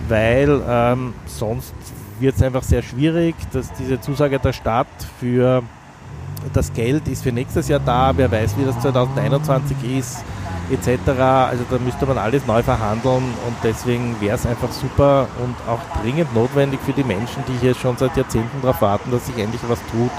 weil 0.09 0.59
ähm, 0.67 1.13
sonst 1.27 1.75
wird 2.19 2.35
es 2.35 2.41
einfach 2.41 2.63
sehr 2.63 2.81
schwierig, 2.81 3.35
dass 3.53 3.71
diese 3.73 4.01
Zusage 4.01 4.39
der 4.39 4.53
Stadt 4.53 4.87
für 5.19 5.61
das 6.53 6.73
Geld 6.73 7.07
ist 7.07 7.23
für 7.23 7.31
nächstes 7.31 7.67
Jahr 7.67 7.79
da, 7.79 8.13
wer 8.15 8.31
weiß, 8.31 8.57
wie 8.57 8.65
das 8.65 8.79
2021 8.79 9.77
ist, 9.97 10.23
etc. 10.71 11.09
Also 11.19 11.63
da 11.69 11.77
müsste 11.79 12.05
man 12.05 12.17
alles 12.17 12.45
neu 12.45 12.63
verhandeln 12.63 13.23
und 13.45 13.55
deswegen 13.63 14.19
wäre 14.19 14.35
es 14.35 14.45
einfach 14.45 14.71
super 14.71 15.27
und 15.43 15.55
auch 15.69 16.01
dringend 16.01 16.33
notwendig 16.33 16.79
für 16.85 16.93
die 16.93 17.03
Menschen, 17.03 17.43
die 17.47 17.57
hier 17.59 17.75
schon 17.75 17.97
seit 17.97 18.15
Jahrzehnten 18.17 18.61
darauf 18.61 18.81
warten, 18.81 19.11
dass 19.11 19.25
sich 19.25 19.37
endlich 19.37 19.61
was 19.67 19.79
tut, 19.91 20.11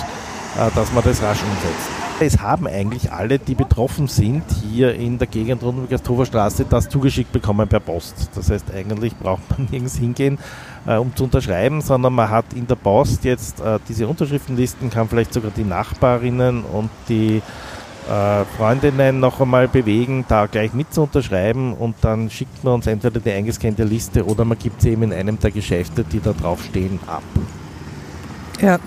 äh, 0.57 0.71
dass 0.75 0.93
man 0.93 1.05
das 1.05 1.23
rasch 1.23 1.43
umsetzt. 1.43 2.06
Es 2.19 2.39
haben 2.41 2.67
eigentlich 2.67 3.13
alle, 3.13 3.39
die 3.39 3.55
betroffen 3.55 4.09
sind, 4.09 4.43
hier 4.63 4.95
in 4.95 5.19
der 5.19 5.27
Gegend 5.27 5.63
rund 5.63 5.79
um 5.79 5.85
die 5.85 5.91
Gasthofer 5.91 6.25
Straße, 6.25 6.65
das 6.65 6.89
zugeschickt 6.89 7.31
bekommen 7.31 7.69
per 7.69 7.79
Post. 7.79 8.31
Das 8.35 8.49
heißt, 8.49 8.73
eigentlich 8.73 9.15
braucht 9.19 9.43
man 9.51 9.69
nirgends 9.71 9.99
hingehen, 9.99 10.39
äh, 10.87 10.97
um 10.97 11.15
zu 11.15 11.25
unterschreiben, 11.25 11.83
sondern 11.83 12.15
man 12.15 12.31
hat 12.31 12.47
in 12.55 12.67
der 12.67 12.77
Post 12.77 13.25
jetzt 13.25 13.61
äh, 13.61 13.79
diese 13.87 14.09
Unterschriftenlisten, 14.09 14.89
kann 14.89 15.11
vielleicht 15.11 15.35
sogar 15.35 15.51
die 15.55 15.65
Nachbarinnen 15.65 16.65
und 16.65 16.89
die 17.11 17.43
äh, 18.09 18.45
Freundinnen 18.57 19.21
noch 19.21 19.43
einmal 19.43 19.69
bewegen, 19.69 20.25
da 20.27 20.47
gleich 20.47 20.73
mit 20.73 20.95
zu 20.95 21.03
unterschreiben 21.03 21.75
und 21.75 21.97
dann 22.01 22.31
schickt 22.31 22.65
man 22.65 22.75
uns 22.75 22.87
entweder 22.87 23.21
die 23.21 23.33
eingescannte 23.33 23.85
Liste 23.85 24.25
oder 24.25 24.47
man 24.47 24.59
gibt 24.59 24.81
sie 24.81 24.93
eben 24.93 25.03
in 25.03 25.13
einem 25.13 25.39
der 25.39 25.51
Geschäfte, 25.51 26.03
die 26.03 26.21
da 26.21 26.33
drauf 26.33 26.65
stehen, 26.65 26.99
ab. 27.07 27.23
Ja, 28.61 28.79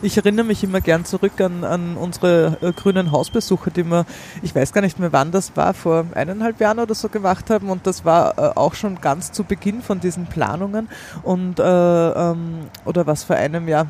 ich 0.00 0.16
erinnere 0.16 0.46
mich 0.46 0.64
immer 0.64 0.80
gern 0.80 1.04
zurück 1.04 1.38
an, 1.40 1.62
an 1.62 1.98
unsere 1.98 2.56
äh, 2.62 2.72
grünen 2.72 3.12
Hausbesuche, 3.12 3.70
die 3.70 3.84
wir, 3.84 4.06
ich 4.40 4.54
weiß 4.54 4.72
gar 4.72 4.80
nicht 4.80 4.98
mehr 4.98 5.12
wann 5.12 5.32
das 5.32 5.54
war, 5.54 5.74
vor 5.74 6.06
eineinhalb 6.14 6.58
Jahren 6.60 6.78
oder 6.78 6.94
so 6.94 7.10
gemacht 7.10 7.50
haben. 7.50 7.68
Und 7.68 7.86
das 7.86 8.06
war 8.06 8.38
äh, 8.38 8.56
auch 8.56 8.74
schon 8.74 9.02
ganz 9.02 9.30
zu 9.30 9.44
Beginn 9.44 9.82
von 9.82 10.00
diesen 10.00 10.26
Planungen. 10.26 10.88
Und 11.22 11.60
äh, 11.60 11.62
ähm, 11.62 12.68
oder 12.86 13.06
was 13.06 13.24
vor 13.24 13.36
einem 13.36 13.68
Jahr. 13.68 13.88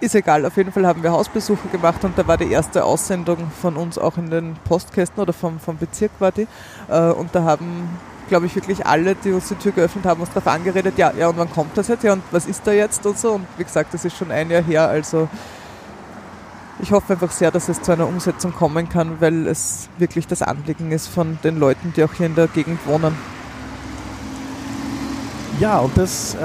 Ist 0.00 0.14
egal, 0.14 0.44
auf 0.44 0.56
jeden 0.58 0.70
Fall 0.70 0.86
haben 0.86 1.02
wir 1.02 1.12
Hausbesuche 1.12 1.68
gemacht 1.68 2.04
und 2.04 2.18
da 2.18 2.26
war 2.26 2.36
die 2.36 2.50
erste 2.50 2.84
Aussendung 2.84 3.38
von 3.62 3.76
uns 3.76 3.96
auch 3.96 4.18
in 4.18 4.28
den 4.28 4.54
Postkästen 4.64 5.22
oder 5.22 5.32
vom, 5.32 5.58
vom 5.60 5.78
Bezirk 5.78 6.10
war 6.18 6.30
die. 6.30 6.46
Äh, 6.90 7.10
und 7.12 7.34
da 7.34 7.44
haben, 7.44 7.88
glaube 8.28 8.46
ich, 8.46 8.54
wirklich 8.54 8.86
alle, 8.86 9.14
die 9.14 9.32
uns 9.32 9.48
die 9.48 9.54
Tür 9.54 9.72
geöffnet 9.72 10.04
haben, 10.06 10.20
uns 10.20 10.30
darauf 10.30 10.46
angeredet, 10.46 10.94
ja, 10.96 11.12
ja, 11.16 11.28
und 11.28 11.36
wann 11.36 11.50
kommt 11.50 11.76
das 11.76 11.88
jetzt? 11.88 12.04
Ja, 12.04 12.14
und 12.14 12.22
was 12.30 12.46
ist 12.46 12.66
da 12.66 12.72
jetzt 12.72 13.04
und 13.06 13.18
so? 13.18 13.32
Und 13.32 13.46
wie 13.56 13.64
gesagt, 13.64 13.94
das 13.94 14.04
ist 14.04 14.16
schon 14.16 14.30
ein 14.30 14.50
Jahr 14.50 14.62
her, 14.62 14.88
also 14.88 15.28
ich 16.80 16.92
hoffe 16.92 17.12
einfach 17.12 17.30
sehr, 17.30 17.50
dass 17.50 17.68
es 17.68 17.80
zu 17.82 17.92
einer 17.92 18.06
Umsetzung 18.06 18.52
kommen 18.52 18.88
kann, 18.88 19.20
weil 19.20 19.46
es 19.46 19.88
wirklich 19.98 20.26
das 20.26 20.42
Anliegen 20.42 20.90
ist 20.90 21.06
von 21.06 21.38
den 21.44 21.58
Leuten, 21.58 21.92
die 21.96 22.04
auch 22.04 22.12
hier 22.12 22.26
in 22.26 22.34
der 22.34 22.48
Gegend 22.48 22.86
wohnen. 22.86 23.14
Ja, 25.60 25.78
und 25.78 25.96
das, 25.96 26.34
äh, 26.34 26.40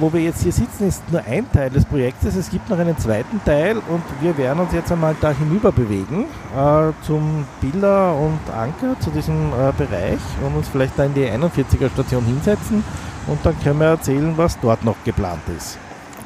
wo 0.00 0.10
wir 0.14 0.20
jetzt 0.20 0.42
hier 0.42 0.52
sitzen, 0.52 0.88
ist 0.88 1.02
nur 1.12 1.22
ein 1.24 1.50
Teil 1.52 1.68
des 1.68 1.84
Projektes. 1.84 2.36
Es 2.36 2.48
gibt 2.50 2.70
noch 2.70 2.78
einen 2.78 2.96
zweiten 2.96 3.38
Teil 3.44 3.76
und 3.76 4.02
wir 4.22 4.36
werden 4.38 4.60
uns 4.60 4.72
jetzt 4.72 4.90
einmal 4.90 5.14
da 5.20 5.30
hinüber 5.30 5.72
bewegen 5.72 6.24
äh, 6.56 6.92
zum 7.04 7.44
Biller 7.60 8.16
und 8.16 8.40
Anker, 8.54 8.98
zu 9.00 9.10
diesem 9.10 9.52
äh, 9.52 9.72
Bereich 9.76 10.20
und 10.42 10.56
uns 10.56 10.68
vielleicht 10.68 10.98
da 10.98 11.04
in 11.04 11.12
die 11.12 11.26
41er 11.26 11.90
Station 11.90 12.24
hinsetzen 12.24 12.82
und 13.26 13.38
dann 13.44 13.60
können 13.60 13.78
wir 13.78 13.88
erzählen, 13.88 14.32
was 14.38 14.58
dort 14.60 14.82
noch 14.84 14.96
geplant 15.04 15.42
ist. 15.54 15.76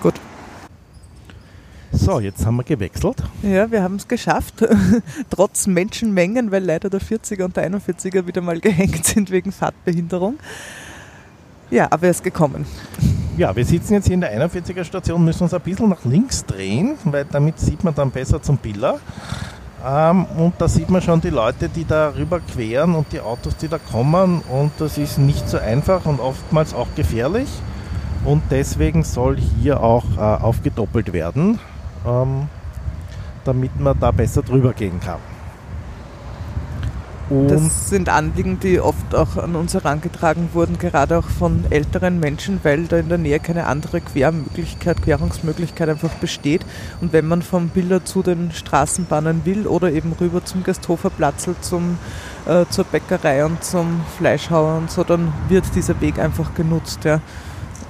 Gut. 0.00 0.14
So, 1.90 2.20
jetzt 2.20 2.46
haben 2.46 2.56
wir 2.56 2.64
gewechselt. 2.64 3.25
Ja, 3.42 3.68
wir 3.72 3.82
haben 3.82 3.96
es 3.96 4.06
geschafft, 4.06 4.64
trotz 5.30 5.66
Menschenmengen, 5.66 6.52
weil 6.52 6.64
leider 6.64 6.90
der 6.90 7.00
40er 7.00 7.42
und 7.42 7.56
der 7.56 7.68
41er 7.68 8.25
wieder 8.28 8.40
mal 8.40 8.60
gehängt 8.60 9.04
sind 9.04 9.32
wegen 9.32 9.50
Fahrtbehinderung. 9.50 10.38
Ja, 11.70 11.86
aber 11.90 12.04
er 12.04 12.10
ist 12.10 12.24
gekommen. 12.24 12.66
Ja, 13.36 13.54
wir 13.54 13.64
sitzen 13.64 13.94
jetzt 13.94 14.06
hier 14.06 14.14
in 14.14 14.20
der 14.20 14.36
41er 14.36 14.84
Station, 14.84 15.24
müssen 15.24 15.44
uns 15.44 15.54
ein 15.54 15.60
bisschen 15.60 15.88
nach 15.88 16.04
links 16.04 16.44
drehen, 16.44 16.96
weil 17.04 17.24
damit 17.24 17.58
sieht 17.60 17.84
man 17.84 17.94
dann 17.94 18.10
besser 18.10 18.42
zum 18.42 18.56
Biller. 18.58 18.98
Ähm, 19.86 20.26
und 20.36 20.54
da 20.58 20.68
sieht 20.68 20.90
man 20.90 21.00
schon 21.00 21.20
die 21.20 21.30
Leute, 21.30 21.68
die 21.68 21.86
da 21.86 22.12
rüber 22.14 22.40
queren 22.40 22.94
und 22.94 23.12
die 23.12 23.20
Autos, 23.20 23.56
die 23.56 23.68
da 23.68 23.78
kommen. 23.78 24.42
Und 24.50 24.72
das 24.78 24.98
ist 24.98 25.18
nicht 25.18 25.48
so 25.48 25.58
einfach 25.58 26.04
und 26.06 26.20
oftmals 26.20 26.74
auch 26.74 26.88
gefährlich. 26.96 27.48
Und 28.24 28.42
deswegen 28.50 29.04
soll 29.04 29.38
hier 29.38 29.80
auch 29.80 30.04
äh, 30.16 30.20
aufgedoppelt 30.20 31.12
werden, 31.12 31.58
ähm, 32.06 32.48
damit 33.44 33.78
man 33.80 33.98
da 33.98 34.10
besser 34.10 34.42
drüber 34.42 34.74
gehen 34.74 35.00
kann. 35.00 35.20
Und 37.30 37.49
das 37.49 37.88
sind 37.88 38.08
Anliegen, 38.08 38.58
die 38.58 38.80
oft 38.80 39.14
auch 39.14 39.37
an 39.37 39.54
uns 39.54 39.72
herangetragen 39.75 40.49
wurden, 40.52 40.78
gerade 40.78 41.16
auch 41.16 41.28
von 41.28 41.64
älteren 41.70 42.18
Menschen, 42.18 42.58
weil 42.64 42.87
da 42.87 42.96
in 42.96 43.08
der 43.08 43.18
Nähe 43.18 43.38
keine 43.38 43.66
andere 43.66 44.00
Quermöglichkeit, 44.00 45.00
Querungsmöglichkeit 45.00 45.88
einfach 45.88 46.12
besteht. 46.14 46.62
Und 47.00 47.12
wenn 47.12 47.28
man 47.28 47.42
vom 47.42 47.68
Biller 47.68 48.04
zu 48.04 48.25
den 48.25 48.50
Straßenbahnen 48.50 49.44
will 49.44 49.68
oder 49.68 49.92
eben 49.92 50.12
rüber 50.20 50.44
zum 50.44 50.64
Gasthofer 50.64 51.10
Platzl, 51.10 51.54
zum, 51.60 51.99
äh, 52.46 52.64
zur 52.68 52.84
Bäckerei 52.84 53.44
und 53.44 53.62
zum 53.62 54.00
Fleischhauer 54.18 54.78
und 54.78 54.90
so, 54.90 55.04
dann 55.04 55.32
wird 55.49 55.64
dieser 55.76 56.00
Weg 56.00 56.18
einfach 56.18 56.52
genutzt. 56.54 57.04
Ja. 57.04 57.20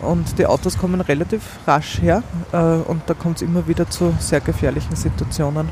Und 0.03 0.39
die 0.39 0.45
Autos 0.45 0.77
kommen 0.77 1.01
relativ 1.01 1.41
rasch 1.67 2.03
her 2.03 2.23
äh, 2.53 2.57
und 2.57 3.03
da 3.07 3.15
kommt 3.15 3.37
es 3.37 3.43
immer 3.43 3.67
wieder 3.67 3.89
zu 3.89 4.15
sehr 4.19 4.41
gefährlichen 4.41 4.97
Situationen. 4.97 5.69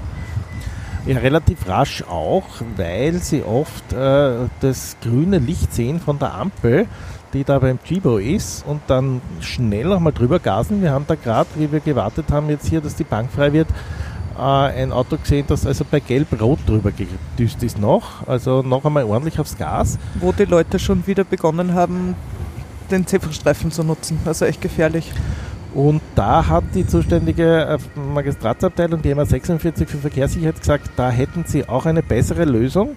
Ja, 1.08 1.20
relativ 1.20 1.66
rasch 1.66 2.02
auch, 2.02 2.44
weil 2.76 3.14
sie 3.14 3.42
oft 3.42 3.94
äh, 3.94 4.46
das 4.60 4.94
grüne 5.00 5.38
Licht 5.38 5.72
sehen 5.72 6.00
von 6.00 6.18
der 6.18 6.34
Ampel, 6.34 6.86
die 7.32 7.44
da 7.44 7.58
beim 7.58 7.82
Chibo 7.82 8.18
ist 8.18 8.66
und 8.66 8.82
dann 8.88 9.22
schnell 9.40 9.86
nochmal 9.86 10.12
drüber 10.12 10.38
gasen. 10.38 10.82
Wir 10.82 10.90
haben 10.90 11.06
da 11.08 11.14
gerade, 11.14 11.48
wie 11.54 11.72
wir 11.72 11.80
gewartet 11.80 12.26
haben 12.30 12.50
jetzt 12.50 12.68
hier, 12.68 12.82
dass 12.82 12.94
die 12.94 13.04
Bank 13.04 13.30
frei 13.32 13.54
wird, 13.54 13.68
äh, 14.36 14.42
ein 14.42 14.92
Auto 14.92 15.16
gesehen, 15.16 15.46
das 15.48 15.64
also 15.64 15.86
bei 15.90 16.00
Gelb-Rot 16.00 16.58
drüber 16.66 16.92
gedüst 16.92 17.62
ist 17.62 17.78
noch. 17.78 18.28
Also 18.28 18.60
noch 18.60 18.84
einmal 18.84 19.04
ordentlich 19.04 19.40
aufs 19.40 19.56
Gas. 19.56 19.98
Wo 20.20 20.32
die 20.32 20.44
Leute 20.44 20.78
schon 20.78 21.06
wieder 21.06 21.24
begonnen 21.24 21.72
haben, 21.72 22.16
den 22.90 23.06
Zebrastreifen 23.06 23.70
zu 23.70 23.82
nutzen. 23.82 24.20
Also 24.26 24.44
echt 24.44 24.60
gefährlich. 24.60 25.10
Und 25.78 26.02
da 26.16 26.48
hat 26.48 26.64
die 26.74 26.84
zuständige 26.84 27.78
äh, 27.78 27.78
Magistratsabteilung, 27.96 29.00
die 29.00 29.14
MA46 29.14 29.86
für 29.86 29.98
Verkehrssicherheit, 29.98 30.58
gesagt, 30.58 30.90
da 30.96 31.08
hätten 31.08 31.44
sie 31.46 31.68
auch 31.68 31.86
eine 31.86 32.02
bessere 32.02 32.46
Lösung, 32.46 32.96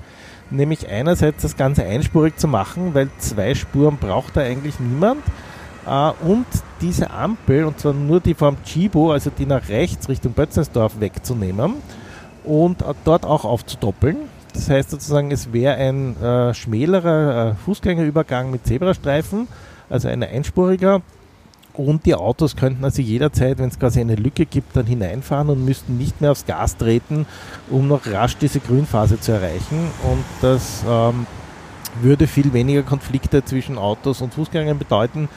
nämlich 0.49 0.89
einerseits 0.89 1.43
das 1.43 1.55
Ganze 1.55 1.83
einspurig 1.83 2.37
zu 2.37 2.47
machen, 2.47 2.95
weil 2.95 3.09
zwei 3.19 3.53
Spuren 3.53 3.97
braucht 3.97 4.35
da 4.35 4.41
eigentlich 4.41 4.79
niemand. 4.79 5.21
Äh, 5.85 6.11
und 6.25 6.47
diese 6.81 7.11
Ampel, 7.11 7.65
und 7.65 7.79
zwar 7.79 7.93
nur 7.93 8.19
die 8.19 8.33
vom 8.33 8.57
Chibo, 8.63 9.11
also 9.11 9.29
die 9.29 9.45
nach 9.45 9.69
rechts 9.69 10.09
Richtung 10.09 10.33
Bötzensdorf 10.33 10.99
wegzunehmen 10.99 11.75
und 12.43 12.83
dort 13.05 13.27
auch 13.27 13.45
aufzudoppeln. 13.45 14.17
Das 14.55 14.71
heißt 14.71 14.89
sozusagen, 14.89 15.29
es 15.29 15.53
wäre 15.53 15.75
ein 15.75 16.19
äh, 16.19 16.55
schmälerer 16.55 17.57
Fußgängerübergang 17.63 18.49
mit 18.49 18.65
Zebrastreifen, 18.65 19.47
also 19.87 20.07
ein 20.07 20.23
einspuriger 20.23 21.03
und 21.81 22.05
die 22.05 22.15
Autos 22.15 22.55
könnten 22.55 22.83
also 22.83 23.01
jederzeit, 23.01 23.59
wenn 23.59 23.69
es 23.69 23.79
quasi 23.79 23.99
eine 23.99 24.15
Lücke 24.15 24.45
gibt, 24.45 24.75
dann 24.75 24.85
hineinfahren 24.85 25.49
und 25.49 25.65
müssten 25.65 25.97
nicht 25.97 26.21
mehr 26.21 26.31
aufs 26.31 26.45
Gas 26.45 26.77
treten, 26.77 27.25
um 27.69 27.87
noch 27.87 28.05
rasch 28.07 28.37
diese 28.37 28.59
Grünphase 28.59 29.19
zu 29.19 29.33
erreichen. 29.33 29.87
Und 30.03 30.23
das 30.41 30.83
ähm, 30.87 31.25
würde 32.01 32.27
viel 32.27 32.53
weniger 32.53 32.83
Konflikte 32.83 33.43
zwischen 33.43 33.77
Autos 33.77 34.21
und 34.21 34.33
Fußgängern 34.33 34.77
bedeuten. 34.77 35.29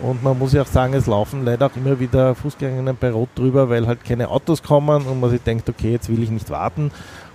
Und 0.00 0.22
man 0.22 0.38
muss 0.38 0.52
ja 0.52 0.62
auch 0.62 0.66
sagen, 0.66 0.94
es 0.94 1.06
laufen 1.06 1.44
leider 1.44 1.66
auch 1.66 1.76
immer 1.76 2.00
wieder 2.00 2.34
Fußgänger 2.34 2.94
bei 2.94 3.10
Rot 3.10 3.28
drüber, 3.36 3.70
weil 3.70 3.86
halt 3.86 4.04
keine 4.04 4.28
Autos 4.28 4.62
kommen 4.62 5.06
und 5.06 5.20
man 5.20 5.30
sich 5.30 5.42
denkt, 5.42 5.68
okay, 5.68 5.92
jetzt 5.92 6.08
will 6.08 6.22
ich 6.22 6.30
nicht 6.30 6.50
warten. 6.50 6.90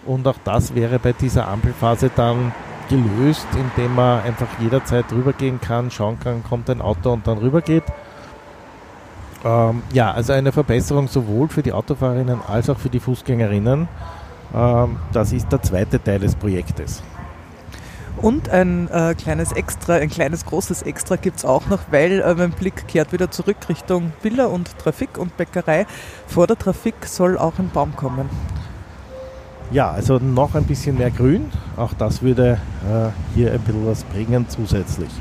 Und 0.05 0.27
auch 0.27 0.35
das 0.43 0.75
wäre 0.75 0.99
bei 0.99 1.13
dieser 1.13 1.47
Ampelphase 1.47 2.11
dann 2.13 2.51
gelöst, 2.89 3.47
indem 3.53 3.95
man 3.95 4.23
einfach 4.23 4.47
jederzeit 4.59 5.05
rübergehen 5.11 5.61
kann, 5.61 5.91
schauen 5.91 6.19
kann, 6.19 6.43
kommt 6.43 6.69
ein 6.69 6.81
Auto 6.81 7.13
und 7.13 7.27
dann 7.27 7.37
rübergeht. 7.37 7.83
Ähm, 9.43 9.83
ja, 9.93 10.11
also 10.11 10.33
eine 10.33 10.51
Verbesserung 10.51 11.07
sowohl 11.07 11.47
für 11.47 11.63
die 11.63 11.71
Autofahrerinnen 11.71 12.39
als 12.47 12.69
auch 12.69 12.77
für 12.77 12.89
die 12.89 12.99
Fußgängerinnen. 12.99 13.87
Ähm, 14.53 14.97
das 15.13 15.31
ist 15.31 15.51
der 15.51 15.61
zweite 15.61 16.01
Teil 16.01 16.19
des 16.19 16.35
Projektes. 16.35 17.03
Und 18.17 18.49
ein 18.49 18.89
äh, 18.89 19.15
kleines 19.15 19.53
Extra, 19.53 19.93
ein 19.93 20.09
kleines 20.09 20.45
großes 20.45 20.81
Extra 20.81 21.15
gibt 21.15 21.37
es 21.37 21.45
auch 21.45 21.67
noch, 21.67 21.79
weil 21.89 22.19
äh, 22.19 22.35
mein 22.35 22.51
Blick 22.51 22.85
kehrt 22.87 23.13
wieder 23.13 23.31
zurück 23.31 23.57
Richtung 23.69 24.11
Villa 24.21 24.47
und 24.47 24.77
Trafik 24.77 25.17
und 25.17 25.37
Bäckerei. 25.37 25.85
Vor 26.27 26.45
der 26.45 26.57
Trafik 26.57 27.05
soll 27.05 27.37
auch 27.37 27.57
ein 27.59 27.69
Baum 27.69 27.95
kommen. 27.95 28.29
Ja, 29.71 29.91
also 29.91 30.17
noch 30.17 30.55
ein 30.55 30.65
bisschen 30.65 30.97
mehr 30.97 31.11
Grün. 31.11 31.49
Auch 31.77 31.93
das 31.93 32.21
würde 32.21 32.59
äh, 32.91 33.09
hier 33.35 33.53
ein 33.53 33.59
bisschen 33.61 33.87
was 33.87 34.03
bringen 34.03 34.45
zusätzlich. 34.49 35.11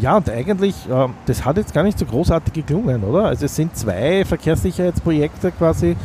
Ja, 0.00 0.16
und 0.16 0.28
eigentlich, 0.30 0.74
äh, 0.88 1.08
das 1.26 1.44
hat 1.44 1.56
jetzt 1.56 1.74
gar 1.74 1.82
nicht 1.82 1.98
so 1.98 2.06
großartig 2.06 2.52
geklungen, 2.52 3.04
oder? 3.04 3.26
Also 3.26 3.46
es 3.46 3.54
sind 3.54 3.76
zwei 3.76 4.24
Verkehrssicherheitsprojekte 4.24 5.52
quasi 5.52 5.96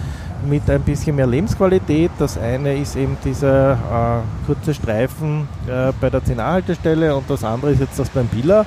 mit 0.48 0.70
ein 0.70 0.82
bisschen 0.82 1.16
mehr 1.16 1.28
Lebensqualität. 1.28 2.12
Das 2.20 2.38
eine 2.38 2.78
ist 2.78 2.96
eben 2.96 3.18
dieser 3.24 3.74
äh, 3.74 4.46
kurze 4.46 4.74
Streifen 4.74 5.48
äh, 5.68 5.92
bei 6.00 6.10
der 6.10 6.22
10A-Haltestelle 6.22 7.16
und 7.16 7.30
das 7.30 7.44
andere 7.44 7.72
ist 7.72 7.80
jetzt 7.80 7.98
das 7.98 8.10
beim 8.10 8.28
Billa. 8.28 8.66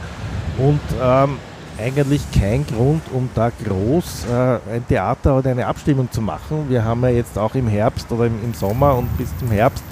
Und 0.59 0.81
ähm, 1.03 1.39
eigentlich 1.79 2.23
kein 2.33 2.67
Grund, 2.67 3.03
um 3.13 3.31
da 3.35 3.51
groß 3.65 4.27
äh, 4.27 4.75
ein 4.75 4.87
Theater 4.89 5.39
oder 5.39 5.51
eine 5.51 5.67
Abstimmung 5.67 6.11
zu 6.11 6.21
machen. 6.21 6.67
Wir 6.69 6.85
haben 6.85 7.03
ja 7.03 7.11
jetzt 7.11 7.39
auch 7.39 7.55
im 7.55 7.69
Herbst 7.69 8.11
oder 8.13 8.27
im, 8.27 8.43
im 8.45 8.55
Sommer 8.55 8.97
und 8.97 9.17
bis 9.17 9.29
zum 9.39 9.51
Herbst 9.51 9.83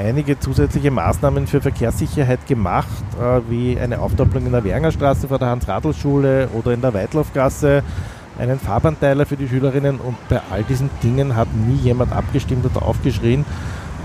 einige 0.00 0.38
zusätzliche 0.38 0.90
Maßnahmen 0.90 1.46
für 1.46 1.60
Verkehrssicherheit 1.60 2.46
gemacht, 2.46 3.04
äh, 3.20 3.40
wie 3.50 3.78
eine 3.78 4.00
Aufdoppelung 4.00 4.46
in 4.46 4.52
der 4.52 4.64
Wernerstraße 4.64 5.28
vor 5.28 5.38
der 5.38 5.48
Hans-Radl-Schule 5.48 6.48
oder 6.54 6.72
in 6.72 6.80
der 6.80 6.94
Weitlaufgasse. 6.94 7.82
einen 8.38 8.58
Farbanteile 8.58 9.26
für 9.26 9.36
die 9.36 9.46
Schülerinnen 9.46 10.00
und 10.00 10.16
bei 10.30 10.40
all 10.50 10.62
diesen 10.62 10.88
Dingen 11.02 11.36
hat 11.36 11.48
nie 11.54 11.76
jemand 11.76 12.12
abgestimmt 12.12 12.64
oder 12.64 12.86
aufgeschrien. 12.86 13.44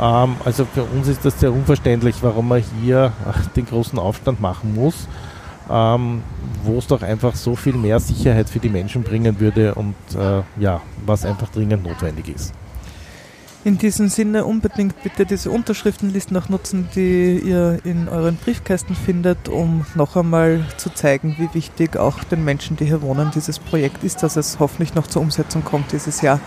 Ähm, 0.01 0.35
also 0.43 0.65
für 0.65 0.83
uns 0.83 1.07
ist 1.07 1.23
das 1.23 1.39
sehr 1.39 1.53
unverständlich, 1.53 2.17
warum 2.21 2.49
man 2.49 2.61
hier 2.81 3.13
den 3.55 3.65
großen 3.65 3.97
Aufstand 3.97 4.41
machen 4.41 4.75
muss, 4.75 5.07
ähm, 5.69 6.21
wo 6.63 6.77
es 6.77 6.87
doch 6.87 7.01
einfach 7.01 7.35
so 7.35 7.55
viel 7.55 7.75
mehr 7.75 8.01
Sicherheit 8.01 8.49
für 8.49 8.59
die 8.59 8.69
Menschen 8.69 9.03
bringen 9.03 9.39
würde 9.39 9.75
und 9.75 9.95
äh, 10.17 10.41
ja, 10.59 10.81
was 11.05 11.23
einfach 11.23 11.49
dringend 11.49 11.85
notwendig 11.85 12.27
ist. 12.27 12.53
In 13.65 13.79
diesem 13.79 14.09
Sinne 14.09 14.45
unbedingt 14.45 15.01
bitte 15.01 15.25
diese 15.25 15.49
Unterschriftenlisten 15.49 16.37
auch 16.37 16.49
nutzen, 16.49 16.87
die 16.93 17.39
ihr 17.39 17.79
in 17.83 18.07
euren 18.07 18.35
Briefkästen 18.35 18.95
findet, 18.95 19.49
um 19.49 19.87
noch 19.95 20.15
einmal 20.15 20.63
zu 20.77 20.91
zeigen, 20.91 21.35
wie 21.39 21.51
wichtig 21.55 21.97
auch 21.97 22.23
den 22.25 22.45
Menschen, 22.45 22.77
die 22.77 22.85
hier 22.85 23.01
wohnen, 23.01 23.31
dieses 23.33 23.57
Projekt 23.57 24.03
ist, 24.03 24.21
dass 24.21 24.35
es 24.35 24.59
hoffentlich 24.59 24.93
noch 24.93 25.07
zur 25.07 25.23
Umsetzung 25.23 25.63
kommt 25.63 25.91
dieses 25.93 26.21
Jahr. 26.21 26.39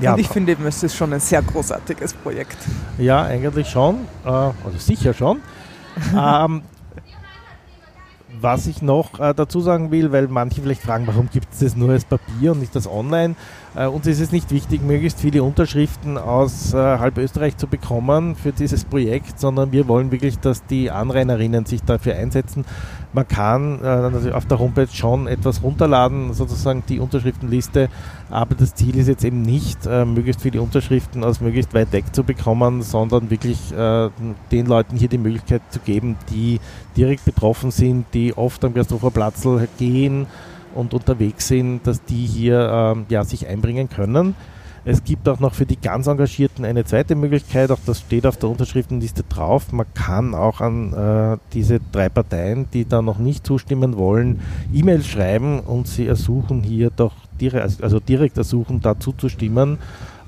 Ja, 0.00 0.12
und 0.12 0.18
ich 0.20 0.28
finde 0.28 0.52
eben, 0.52 0.66
es 0.66 0.82
ist 0.82 0.96
schon 0.96 1.14
ein 1.14 1.20
sehr 1.20 1.40
großartiges 1.40 2.12
Projekt. 2.12 2.58
Ja, 2.98 3.22
eigentlich 3.22 3.70
schon, 3.70 4.06
äh, 4.26 4.28
also 4.28 4.76
sicher 4.76 5.14
schon. 5.14 5.40
ähm, 6.14 6.60
was 8.40 8.66
ich 8.66 8.82
noch 8.82 9.20
äh, 9.20 9.34
dazu 9.34 9.60
sagen 9.60 9.90
will, 9.90 10.12
weil 10.12 10.28
manche 10.28 10.62
vielleicht 10.62 10.82
fragen, 10.82 11.06
warum 11.06 11.28
gibt 11.30 11.52
es 11.52 11.60
das 11.60 11.76
nur 11.76 11.90
als 11.90 12.04
Papier 12.04 12.52
und 12.52 12.60
nicht 12.60 12.74
das 12.74 12.86
online? 12.86 13.34
Äh, 13.74 13.86
uns 13.86 14.06
ist 14.06 14.20
es 14.20 14.32
nicht 14.32 14.50
wichtig, 14.50 14.82
möglichst 14.82 15.20
viele 15.20 15.42
Unterschriften 15.42 16.18
aus 16.18 16.72
äh, 16.74 16.76
halb 16.76 17.18
Österreich 17.18 17.56
zu 17.56 17.66
bekommen 17.66 18.36
für 18.36 18.52
dieses 18.52 18.84
Projekt, 18.84 19.38
sondern 19.38 19.72
wir 19.72 19.88
wollen 19.88 20.10
wirklich, 20.10 20.38
dass 20.38 20.64
die 20.66 20.90
Anrainerinnen 20.90 21.66
sich 21.66 21.82
dafür 21.82 22.16
einsetzen. 22.16 22.64
Man 23.12 23.26
kann 23.26 23.82
äh, 23.82 24.32
auf 24.32 24.46
der 24.46 24.58
Homepage 24.58 24.88
schon 24.92 25.26
etwas 25.26 25.62
runterladen, 25.62 26.34
sozusagen 26.34 26.82
die 26.88 27.00
Unterschriftenliste, 27.00 27.88
aber 28.28 28.54
das 28.54 28.74
Ziel 28.74 28.96
ist 28.96 29.08
jetzt 29.08 29.24
eben 29.24 29.40
nicht, 29.40 29.86
äh, 29.86 30.04
möglichst 30.04 30.42
viele 30.42 30.60
Unterschriften 30.60 31.24
aus 31.24 31.40
möglichst 31.40 31.72
weit 31.72 31.92
weg 31.92 32.14
zu 32.14 32.22
bekommen, 32.22 32.82
sondern 32.82 33.30
wirklich 33.30 33.72
äh, 33.72 34.10
den 34.52 34.66
Leuten 34.66 34.96
hier 34.96 35.08
die 35.08 35.18
Möglichkeit 35.18 35.62
zu 35.70 35.78
geben, 35.78 36.16
die 36.30 36.60
direkt 36.96 37.24
betroffen 37.24 37.70
sind, 37.70 38.06
die 38.12 38.36
oft 38.36 38.62
am 38.64 38.74
Gasthofer 38.74 39.10
Platzl 39.10 39.66
gehen 39.78 40.26
und 40.74 40.92
unterwegs 40.92 41.48
sind, 41.48 41.86
dass 41.86 42.04
die 42.04 42.26
hier 42.26 42.68
ähm, 42.70 43.06
ja, 43.08 43.24
sich 43.24 43.46
einbringen 43.48 43.88
können. 43.88 44.34
Es 44.90 45.04
gibt 45.04 45.28
auch 45.28 45.38
noch 45.38 45.52
für 45.52 45.66
die 45.66 45.78
ganz 45.78 46.06
Engagierten 46.06 46.64
eine 46.64 46.82
zweite 46.82 47.14
Möglichkeit, 47.14 47.70
auch 47.70 47.78
das 47.84 48.00
steht 48.00 48.26
auf 48.26 48.38
der 48.38 48.48
Unterschriftenliste 48.48 49.22
drauf. 49.22 49.70
Man 49.70 49.84
kann 49.92 50.34
auch 50.34 50.62
an 50.62 50.94
äh, 50.94 51.36
diese 51.52 51.78
drei 51.92 52.08
Parteien, 52.08 52.70
die 52.72 52.88
da 52.88 53.02
noch 53.02 53.18
nicht 53.18 53.46
zustimmen 53.46 53.98
wollen, 53.98 54.40
E-Mails 54.72 55.06
schreiben 55.06 55.60
und 55.60 55.88
sie 55.88 56.06
ersuchen 56.06 56.62
hier 56.62 56.88
doch 56.88 57.12
direkt, 57.38 57.82
also 57.82 58.00
direkt 58.00 58.38
ersuchen, 58.38 58.80
da 58.80 58.98
zuzustimmen. 58.98 59.76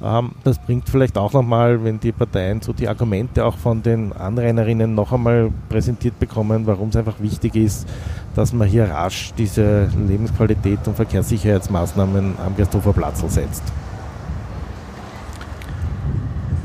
Ähm, 0.02 0.32
das 0.44 0.58
bringt 0.58 0.90
vielleicht 0.90 1.16
auch 1.16 1.32
nochmal, 1.32 1.82
wenn 1.82 1.98
die 1.98 2.12
Parteien 2.12 2.60
so 2.60 2.74
die 2.74 2.86
Argumente 2.86 3.46
auch 3.46 3.56
von 3.56 3.82
den 3.82 4.12
Anrainerinnen 4.12 4.94
noch 4.94 5.14
einmal 5.14 5.50
präsentiert 5.70 6.18
bekommen, 6.18 6.66
warum 6.66 6.90
es 6.90 6.96
einfach 6.96 7.18
wichtig 7.18 7.56
ist, 7.56 7.88
dass 8.34 8.52
man 8.52 8.68
hier 8.68 8.90
rasch 8.90 9.32
diese 9.38 9.88
Lebensqualität 10.06 10.80
und 10.86 10.96
Verkehrssicherheitsmaßnahmen 10.96 12.34
am 12.44 12.56
Gersthofer 12.56 12.92
Platz 12.92 13.24
setzt. 13.26 13.62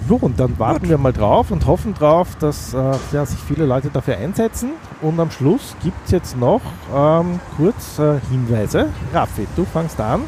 So, 0.08 0.18
und 0.18 0.40
dann 0.40 0.60
warten 0.60 0.82
Gut. 0.82 0.90
wir 0.90 0.98
mal 1.00 1.14
drauf 1.14 1.50
und 1.50 1.66
hoffen 1.66 1.96
drauf, 1.96 2.36
dass 2.40 2.74
äh, 2.76 2.92
ja, 3.12 3.26
sich 3.26 3.40
viele 3.40 3.66
Leute 3.66 3.90
dafür 3.90 4.18
einsetzen. 4.18 4.72
Und 5.02 5.20
am 5.20 5.32
Schluss 5.32 5.76
gibt 5.84 5.98
es 6.06 6.12
jetzt 6.12 6.38
noch 6.38 6.62
ähm, 6.94 7.40
kurz 7.58 7.98
äh, 7.98 8.20
Hinweise. 8.30 8.90
Raffi, 9.14 9.48
du 9.56 9.66
fangst 9.66 10.00
an. 10.00 10.22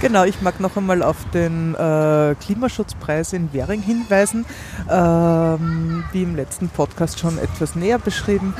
Genau, 0.00 0.24
ich 0.24 0.42
mag 0.42 0.58
noch 0.58 0.76
einmal 0.76 1.02
auf 1.02 1.16
den 1.32 1.74
äh, 1.76 2.34
Klimaschutzpreis 2.40 3.32
in 3.32 3.52
Währing 3.52 3.80
hinweisen, 3.80 4.44
ähm, 4.90 6.04
wie 6.12 6.24
im 6.24 6.34
letzten 6.34 6.68
Podcast 6.68 7.20
schon 7.20 7.38
etwas 7.38 7.76
näher 7.76 7.98
beschrieben, 7.98 8.54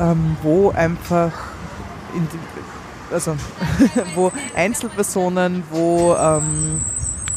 ähm, 0.00 0.36
wo 0.42 0.70
einfach 0.70 1.32
die, 2.14 3.14
also 3.14 3.36
wo 4.14 4.32
Einzelpersonen, 4.56 5.62
wo 5.70 6.16
ähm, 6.16 6.80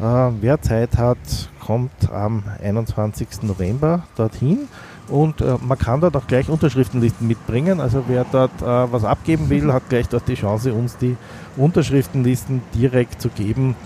Äh, 0.00 0.02
wer 0.40 0.60
Zeit 0.60 0.98
hat, 0.98 1.18
kommt 1.64 2.10
am 2.12 2.42
21. 2.60 3.42
November 3.42 4.02
dorthin. 4.16 4.68
Und 5.08 5.40
äh, 5.40 5.56
man 5.60 5.78
kann 5.78 6.00
dort 6.00 6.16
auch 6.16 6.26
gleich 6.26 6.48
Unterschriftenlisten 6.48 7.28
mitbringen. 7.28 7.80
Also 7.80 8.04
wer 8.08 8.24
dort 8.30 8.62
äh, 8.62 8.92
was 8.92 9.04
abgeben 9.04 9.50
will, 9.50 9.72
hat 9.72 9.88
gleich 9.88 10.08
dort 10.08 10.26
die 10.28 10.34
Chance, 10.34 10.72
uns 10.72 10.96
die 10.96 11.16
Unterschriftenlisten 11.56 12.62
direkt 12.74 13.20
zu 13.20 13.28
geben, 13.28 13.76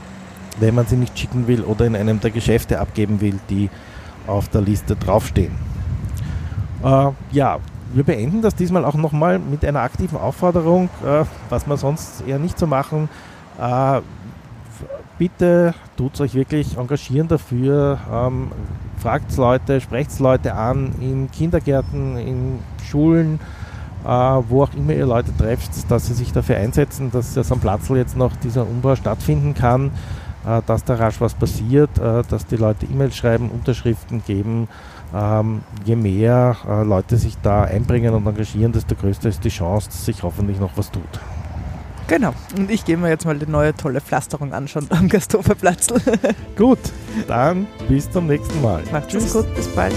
wenn 0.61 0.75
man 0.75 0.87
sie 0.87 0.97
nicht 0.97 1.19
schicken 1.19 1.49
will 1.49 1.63
oder 1.63 1.87
in 1.87 1.97
einem 1.97 2.21
der 2.21 2.31
Geschäfte 2.31 2.81
abgeben 2.81 3.21
will, 3.21 3.39
die 3.51 3.69
auf 4.27 4.49
der 4.49 4.61
Liste 4.61 4.95
draufstehen. 4.95 5.53
Äh, 6.85 7.11
ja, 7.33 7.59
wir 7.93 8.05
beenden 8.05 8.43
das 8.43 8.55
diesmal 8.55 8.85
auch 8.85 8.95
nochmal 8.95 9.39
mit 9.39 9.65
einer 9.65 9.81
aktiven 9.81 10.19
Aufforderung, 10.19 10.89
äh, 11.05 11.25
was 11.49 11.67
wir 11.67 11.77
sonst 11.77 12.23
eher 12.27 12.39
nicht 12.39 12.59
so 12.59 12.67
machen. 12.67 13.09
Bitte 15.19 15.75
tut 15.97 16.21
euch 16.21 16.35
wirklich 16.35 16.79
engagieren 16.79 17.27
dafür. 17.27 17.99
Ähm, 18.13 18.53
fragt 18.99 19.37
Leute, 19.37 19.81
sprecht 19.81 20.19
Leute 20.21 20.55
an 20.55 20.95
in 21.01 21.29
Kindergärten, 21.31 22.17
in 22.17 22.59
Schulen, 22.89 23.41
äh, 24.05 24.09
wo 24.09 24.63
auch 24.63 24.75
immer 24.75 24.93
ihr 24.93 25.07
Leute 25.07 25.37
trefft, 25.37 25.91
dass 25.91 26.07
sie 26.07 26.15
sich 26.15 26.33
dafür 26.33 26.57
einsetzen, 26.57 27.11
dass 27.11 27.35
das 27.35 27.51
am 27.51 27.59
Platzl 27.59 27.97
jetzt 27.97 28.17
noch 28.17 28.37
dieser 28.37 28.63
Umbau 28.63 28.95
stattfinden 28.95 29.55
kann, 29.55 29.91
äh, 30.47 30.63
dass 30.67 30.85
da 30.85 30.95
rasch 30.95 31.21
was 31.21 31.35
passiert, 31.35 31.99
äh, 31.99 32.23
dass 32.29 32.47
die 32.47 32.57
Leute 32.57 32.87
E-Mails 32.87 33.17
schreiben, 33.17 33.51
Unterschriften 33.51 34.23
geben. 34.25 34.69
Ähm, 35.13 35.63
je 35.85 35.97
mehr 35.97 36.57
äh, 36.69 36.85
Leute 36.85 37.17
sich 37.17 37.37
da 37.43 37.65
einbringen 37.65 38.15
und 38.15 38.27
engagieren, 38.27 38.73
desto 38.73 38.95
größer 38.95 39.31
ist 39.31 39.43
die 39.43 39.49
Chance, 39.49 39.89
dass 39.89 40.05
sich 40.05 40.23
hoffentlich 40.23 40.61
noch 40.61 40.77
was 40.77 40.93
tut. 40.93 41.03
Genau. 42.09 42.33
Und 42.57 42.71
ich 42.71 42.85
gehe 42.85 42.97
mir 42.97 43.11
jetzt 43.11 43.27
mal 43.27 43.38
die 43.38 43.47
neue 43.47 43.75
tolle 43.75 44.01
Pflasterung 44.01 44.53
anschauen 44.53 44.87
am 44.90 45.09
Gasthoferplatz. 45.09 45.88
gut, 46.57 46.79
dann 47.29 47.66
bis 47.88 48.11
zum 48.11 48.27
nächsten 48.27 48.61
Mal. 48.62 48.83
Macht's 48.90 49.33
gut, 49.33 49.55
bis 49.55 49.68
bald. 49.68 49.94